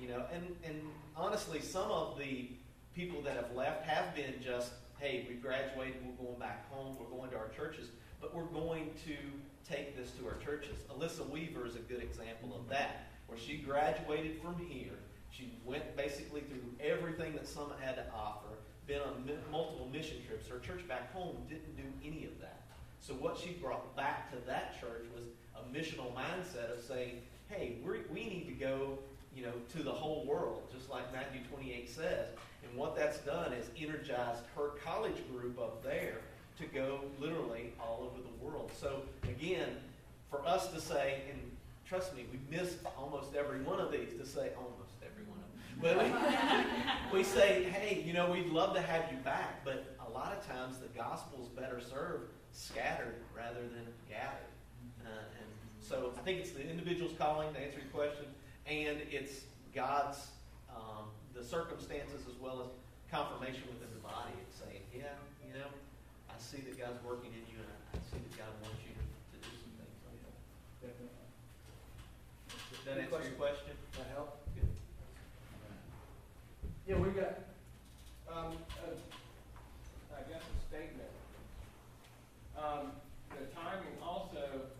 you 0.01 0.07
know, 0.09 0.23
and, 0.33 0.43
and 0.65 0.81
honestly, 1.15 1.61
some 1.61 1.91
of 1.91 2.17
the 2.17 2.49
people 2.95 3.21
that 3.21 3.35
have 3.35 3.55
left 3.55 3.85
have 3.87 4.15
been 4.15 4.33
just, 4.43 4.71
hey, 4.99 5.25
we 5.29 5.35
graduated, 5.35 5.95
we're 6.03 6.25
going 6.25 6.39
back 6.39 6.69
home, 6.71 6.97
we're 6.99 7.15
going 7.15 7.29
to 7.29 7.37
our 7.37 7.49
churches, 7.49 7.89
but 8.19 8.35
we're 8.35 8.43
going 8.45 8.89
to 9.05 9.15
take 9.69 9.95
this 9.95 10.11
to 10.11 10.27
our 10.27 10.35
churches. 10.43 10.77
Alyssa 10.89 11.29
Weaver 11.29 11.65
is 11.67 11.75
a 11.75 11.79
good 11.79 12.01
example 12.01 12.55
of 12.55 12.67
that, 12.69 13.11
where 13.27 13.37
she 13.37 13.57
graduated 13.57 14.41
from 14.41 14.55
here. 14.67 14.97
She 15.29 15.53
went 15.63 15.95
basically 15.95 16.41
through 16.41 16.63
everything 16.83 17.33
that 17.33 17.47
Summit 17.47 17.77
had 17.79 17.95
to 17.95 18.05
offer, 18.13 18.49
been 18.87 19.01
on 19.01 19.29
multiple 19.51 19.87
mission 19.93 20.17
trips. 20.27 20.47
Her 20.47 20.59
church 20.59 20.85
back 20.87 21.13
home 21.13 21.37
didn't 21.47 21.77
do 21.77 21.83
any 22.05 22.25
of 22.25 22.39
that. 22.41 22.63
So 22.99 23.13
what 23.13 23.37
she 23.37 23.51
brought 23.51 23.95
back 23.95 24.31
to 24.31 24.37
that 24.47 24.79
church 24.81 25.05
was 25.15 25.25
a 25.55 25.75
missional 25.75 26.13
mindset 26.13 26.75
of 26.77 26.83
saying, 26.83 27.21
hey, 27.47 27.77
we 27.83 27.99
we 28.11 28.29
need 28.29 28.45
to 28.47 28.53
go, 28.53 28.97
know, 29.51 29.57
to 29.77 29.83
the 29.83 29.91
whole 29.91 30.25
world, 30.25 30.63
just 30.73 30.89
like 30.89 31.11
Matthew 31.13 31.41
28 31.53 31.89
says. 31.89 32.27
And 32.63 32.77
what 32.77 32.95
that's 32.95 33.19
done 33.19 33.53
is 33.53 33.69
energized 33.79 34.43
her 34.55 34.69
college 34.83 35.17
group 35.31 35.59
up 35.59 35.83
there 35.83 36.19
to 36.57 36.65
go 36.65 37.01
literally 37.19 37.73
all 37.79 38.09
over 38.11 38.21
the 38.21 38.45
world. 38.45 38.71
So 38.79 39.01
again, 39.23 39.77
for 40.29 40.45
us 40.45 40.67
to 40.69 40.79
say, 40.79 41.23
and 41.29 41.39
trust 41.87 42.15
me, 42.15 42.25
we 42.31 42.39
missed 42.55 42.77
almost 42.97 43.35
every 43.35 43.61
one 43.61 43.79
of 43.79 43.91
these 43.91 44.13
to 44.19 44.25
say 44.25 44.51
almost 44.57 44.93
every 45.01 45.25
one 45.25 45.39
of 45.39 45.49
them. 45.49 46.11
But 47.11 47.11
we, 47.11 47.19
we 47.19 47.23
say, 47.23 47.63
hey, 47.63 48.03
you 48.05 48.13
know, 48.13 48.31
we'd 48.31 48.49
love 48.49 48.75
to 48.75 48.81
have 48.81 49.11
you 49.11 49.17
back, 49.19 49.65
but 49.65 49.95
a 50.05 50.09
lot 50.09 50.37
of 50.37 50.45
times 50.47 50.77
the 50.77 50.87
gospel's 50.97 51.49
better 51.49 51.81
served 51.81 52.31
scattered 52.53 53.15
rather 53.35 53.61
than 53.61 53.87
gathered. 54.09 54.51
Uh, 55.03 55.09
and 55.39 55.49
so 55.79 56.11
I 56.17 56.21
think 56.21 56.39
it's 56.39 56.51
the 56.51 56.67
individual's 56.69 57.13
calling 57.17 57.53
to 57.53 57.59
answer 57.59 57.79
your 57.79 57.89
question, 57.89 58.25
and 58.67 58.97
it's 59.11 59.41
God's, 59.73 60.17
um, 60.75 61.09
the 61.33 61.43
circumstances 61.43 62.27
as 62.27 62.35
well 62.39 62.61
as 62.61 62.69
confirmation 63.11 63.63
within 63.71 63.91
the 63.93 64.03
body 64.03 64.31
and 64.35 64.49
saying, 64.51 64.83
yeah, 64.95 65.15
you 65.45 65.53
know, 65.57 65.67
I 66.29 66.35
see 66.39 66.61
that 66.63 66.77
God's 66.79 67.03
working 67.03 67.31
in 67.35 67.43
you, 67.51 67.59
and 67.59 67.67
I, 67.67 67.97
I 67.97 67.99
see 68.07 68.19
that 68.19 68.33
God 68.37 68.53
wants 68.63 68.79
you 68.83 68.93
to, 68.95 69.03
to 69.03 69.37
do 69.43 69.51
some 69.51 69.73
things 69.75 69.99
like 70.07 70.19
that. 70.23 70.35
Definitely. 70.79 71.27
Did 72.71 72.83
that 72.87 72.97
answer 73.03 73.27
your 73.27 73.37
question? 73.39 73.75
That 73.99 74.07
help? 74.15 74.39
Good. 74.55 74.67
Yeah, 76.87 76.97
we 76.97 77.09
got. 77.11 77.51
Um, 78.31 78.55
uh, 78.79 78.95
I 80.15 80.21
guess 80.31 80.39
a 80.39 80.57
statement. 80.71 81.11
Um, 82.55 82.95
the 83.35 83.47
timing 83.51 83.95
also 84.01 84.71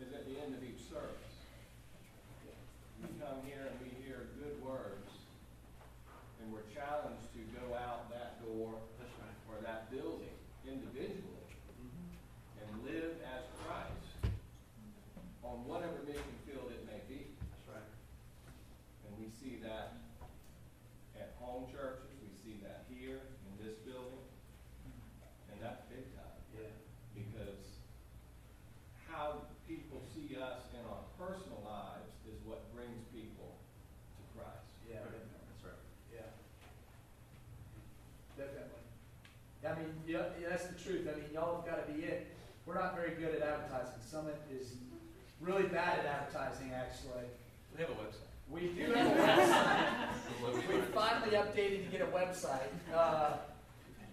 is 0.00 0.12
at 0.16 0.24
the 0.24 0.40
end 0.40 0.54
of 0.56 0.64
each 0.64 0.80
service. 0.88 1.36
We 3.02 3.08
come 3.20 3.44
here 3.44 3.68
and 3.68 3.76
we 3.84 3.92
hear 4.04 4.28
good 4.40 4.56
words, 4.64 5.12
and 6.40 6.48
we're 6.52 6.64
challenged 6.72 7.28
to 7.36 7.42
go 7.60 7.76
out 7.76 8.08
that 8.10 8.40
door 8.44 8.80
That's 8.98 9.12
right. 9.20 9.36
or 9.52 9.60
that 9.64 9.90
building 9.90 10.32
individually 10.66 11.44
Mm-hmm. 11.76 12.62
and 12.64 12.68
live 12.88 13.12
as 13.36 13.44
Christ 13.60 14.32
on 15.44 15.60
whatever 15.68 16.00
mission 16.08 16.32
field 16.48 16.72
it 16.72 16.82
may 16.88 17.00
be. 17.04 17.28
That's 17.52 17.66
right. 17.68 17.90
And 19.04 19.12
we 19.20 19.28
see 19.28 19.60
that 19.62 20.00
at 21.20 21.36
home 21.40 21.68
churches, 21.68 22.08
we 22.20 22.32
see 22.32 22.56
that 22.64 22.84
here 22.88 23.20
in 23.20 23.52
this 23.60 23.76
building, 23.84 24.24
and 25.52 25.56
that's 25.60 25.84
big 25.92 26.04
time. 26.16 26.40
Yeah. 26.56 26.72
Because 27.12 27.60
how 29.08 29.44
people 29.68 30.00
see 30.12 30.36
us 30.36 30.64
in 30.76 30.82
our 30.88 31.04
personal 31.20 31.60
lives 31.64 32.12
is 32.28 32.36
what 32.44 32.68
brings 32.74 33.00
people 33.14 33.56
to 34.18 34.22
Christ. 34.36 34.68
Yeah. 34.88 35.04
That's 35.04 35.62
right. 35.64 35.84
Yeah. 36.12 36.28
Definitely. 38.36 38.84
I 39.76 39.80
mean, 39.80 39.92
yeah, 40.06 40.22
yeah, 40.40 40.48
that's 40.50 40.66
the 40.66 40.74
truth. 40.74 41.08
I 41.10 41.18
mean, 41.18 41.28
y'all 41.32 41.56
have 41.56 41.66
got 41.66 41.86
to 41.86 41.92
be 41.92 42.02
it. 42.04 42.34
We're 42.64 42.74
not 42.74 42.96
very 42.96 43.10
good 43.10 43.34
at 43.34 43.42
advertising. 43.42 44.00
Summit 44.00 44.40
is 44.50 44.74
really 45.40 45.64
bad 45.64 46.00
at 46.00 46.06
advertising, 46.06 46.72
actually. 46.74 47.28
We 47.74 47.82
have 47.82 47.90
a 47.90 47.94
website. 47.94 48.26
We 48.48 48.60
do 48.68 48.92
have 48.92 49.06
a 49.06 49.20
website. 49.20 50.68
we 50.68 50.80
finally 50.92 51.36
updated 51.36 51.84
to 51.84 51.90
get 51.90 52.00
a 52.00 52.06
website, 52.06 52.72
uh, 52.94 53.34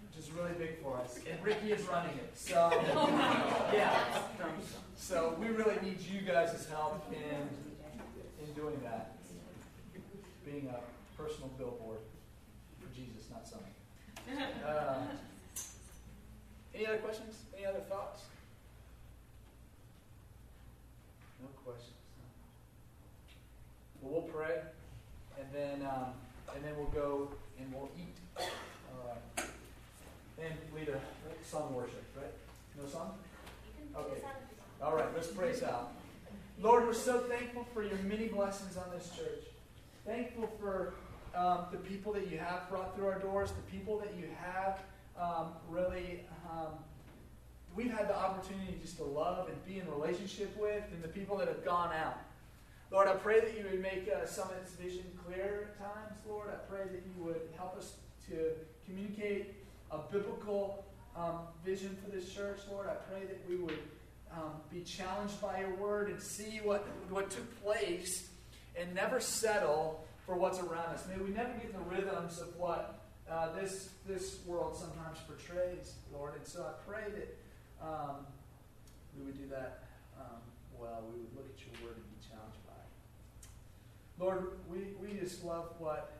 which 0.08 0.26
is 0.26 0.32
really 0.32 0.54
big 0.58 0.82
for 0.82 0.98
us. 0.98 1.20
And 1.30 1.44
Ricky 1.44 1.72
is 1.72 1.88
running 1.88 2.18
it. 2.18 2.32
So, 2.36 2.70
yeah. 3.74 4.20
So 4.98 5.36
we 5.40 5.48
really 5.48 5.78
need 5.82 6.00
you 6.02 6.22
guys' 6.22 6.68
help 6.70 7.12
in 7.12 7.48
in 8.46 8.54
doing 8.54 8.80
that. 8.84 9.18
Being 10.46 10.70
a 10.70 11.22
personal 11.22 11.50
billboard 11.58 12.00
for 12.82 12.94
Jesus, 12.94 13.30
not 13.32 13.48
Summit. 13.48 13.66
Uh, 14.66 15.00
any 16.74 16.88
other 16.88 16.98
questions? 16.98 17.36
Any 17.56 17.66
other 17.66 17.80
thoughts? 17.82 18.24
No 21.42 21.48
questions. 21.64 21.94
Well, 24.02 24.22
we'll 24.22 24.32
pray, 24.34 24.60
and 25.40 25.48
then 25.54 25.88
um, 25.88 26.14
and 26.56 26.64
then 26.64 26.74
we'll 26.78 26.88
go 26.88 27.30
and 27.60 27.74
we'll 27.74 27.90
eat. 27.98 28.16
Right. 29.06 29.46
And 30.42 30.54
lead 30.76 30.90
a 30.90 31.00
song 31.46 31.74
worship, 31.74 32.04
right? 32.16 32.34
No 32.82 32.90
song? 32.90 33.14
Okay. 33.96 34.22
All 34.82 34.96
right, 34.96 35.06
let's 35.16 35.28
praise 35.28 35.64
out. 35.64 35.94
Lord, 36.60 36.86
we're 36.86 36.94
so 36.94 37.20
thankful 37.20 37.66
for 37.74 37.84
your 37.84 37.98
many 38.00 38.28
blessings 38.28 38.78
on 38.78 38.86
this 38.94 39.10
church. 39.16 39.46
Thankful 40.06 40.50
for 40.60 40.94
um, 41.36 41.66
the 41.72 41.78
people 41.78 42.14
that 42.14 42.30
you 42.30 42.38
have 42.38 42.70
brought 42.70 42.96
through 42.96 43.08
our 43.08 43.20
doors, 43.20 43.52
the 43.52 43.72
people 43.72 43.98
that 44.00 44.14
you 44.18 44.28
have 44.42 44.80
um, 45.20 45.54
really. 45.70 46.26
Um, 46.52 46.74
we've 47.76 47.92
had 47.92 48.08
the 48.08 48.16
opportunity 48.16 48.78
just 48.82 48.98
to 48.98 49.04
love 49.04 49.50
and 49.50 49.66
be 49.66 49.80
in 49.80 49.90
relationship 49.90 50.56
with, 50.60 50.84
and 50.92 51.04
the 51.04 51.08
people 51.08 51.38
that 51.38 51.48
have 51.48 51.66
gone 51.66 51.92
out. 51.94 52.18
Lord, 52.92 53.08
I 53.08 53.16
pray 53.16 53.40
that 53.40 53.58
you 53.58 53.66
would 53.72 53.82
make 53.82 54.08
uh, 54.08 54.26
Summit's 54.26 54.74
vision 54.74 55.04
clear 55.26 55.72
at 55.72 55.80
times, 55.80 56.20
Lord. 56.30 56.50
I 56.50 56.58
pray 56.72 56.84
that 56.84 57.02
you 57.06 57.24
would 57.24 57.42
help 57.58 57.76
us 57.76 57.96
to 58.30 58.52
communicate 58.86 59.56
a 59.90 59.98
biblical 60.12 60.86
um, 61.16 61.40
vision 61.66 61.98
for 62.04 62.12
this 62.12 62.32
church, 62.32 62.60
Lord. 62.72 62.88
I 62.88 62.96
pray 63.12 63.26
that 63.26 63.40
we 63.50 63.56
would 63.56 63.80
um, 64.32 64.52
be 64.72 64.82
challenged 64.82 65.42
by 65.42 65.62
your 65.62 65.74
word 65.76 66.10
and 66.10 66.22
see 66.22 66.60
what, 66.64 66.86
what 67.10 67.32
took 67.32 67.64
place 67.64 68.30
and 68.76 68.94
never 68.94 69.20
settle 69.20 70.04
for 70.26 70.36
what's 70.36 70.60
around 70.60 70.94
us. 70.94 71.04
May 71.08 71.22
we 71.24 71.32
never 71.32 71.52
get 71.54 71.74
the 71.74 71.96
rhythms 71.96 72.40
of 72.40 72.56
what 72.58 73.03
uh, 73.34 73.50
this, 73.60 73.90
this 74.08 74.38
world 74.46 74.78
sometimes 74.78 75.18
portrays, 75.28 75.96
Lord. 76.14 76.36
And 76.36 76.46
so 76.46 76.62
I 76.62 76.74
pray 76.90 77.06
that 77.12 77.86
um, 77.86 78.28
we 79.18 79.26
would 79.26 79.38
do 79.38 79.48
that 79.50 79.86
um, 80.20 80.38
well. 80.80 81.04
We 81.12 81.20
would 81.22 81.36
look 81.36 81.48
at 81.50 81.60
your 81.66 81.88
word 81.88 81.98
and 81.98 82.06
be 82.14 82.22
challenged 82.30 82.62
by 82.68 82.78
it. 82.78 82.92
Lord, 84.20 84.60
we, 84.70 84.94
we 85.02 85.20
just 85.20 85.44
love 85.44 85.70
what 85.80 86.12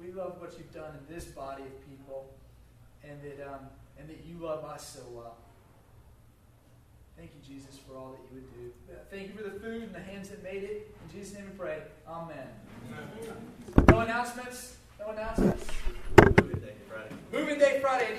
we 0.00 0.12
love 0.12 0.40
what 0.40 0.54
you've 0.56 0.72
done 0.72 0.94
in 0.96 1.14
this 1.14 1.24
body 1.24 1.64
of 1.64 1.90
people, 1.90 2.32
and 3.04 3.20
that 3.22 3.46
um, 3.46 3.66
and 3.98 4.08
that 4.08 4.24
you 4.24 4.38
love 4.38 4.64
us 4.64 4.96
so 4.96 5.00
well. 5.12 5.36
Thank 7.18 7.32
you, 7.34 7.54
Jesus, 7.54 7.76
for 7.86 7.98
all 7.98 8.12
that 8.12 8.20
you 8.30 8.40
would 8.40 8.54
do. 8.54 8.94
Thank 9.10 9.28
you 9.28 9.34
for 9.34 9.42
the 9.42 9.60
food 9.60 9.82
and 9.82 9.94
the 9.94 10.00
hands 10.00 10.30
that 10.30 10.42
made 10.42 10.62
it. 10.62 10.94
In 11.04 11.18
Jesus' 11.18 11.34
name 11.34 11.44
we 11.52 11.58
pray. 11.58 11.82
Amen. 12.08 12.46
No 13.88 14.00
announcements? 14.00 14.76
No 14.98 15.10
announcements? 15.10 15.66
Moving 17.32 17.58
Day 17.58 17.78
Friday. 17.80 18.18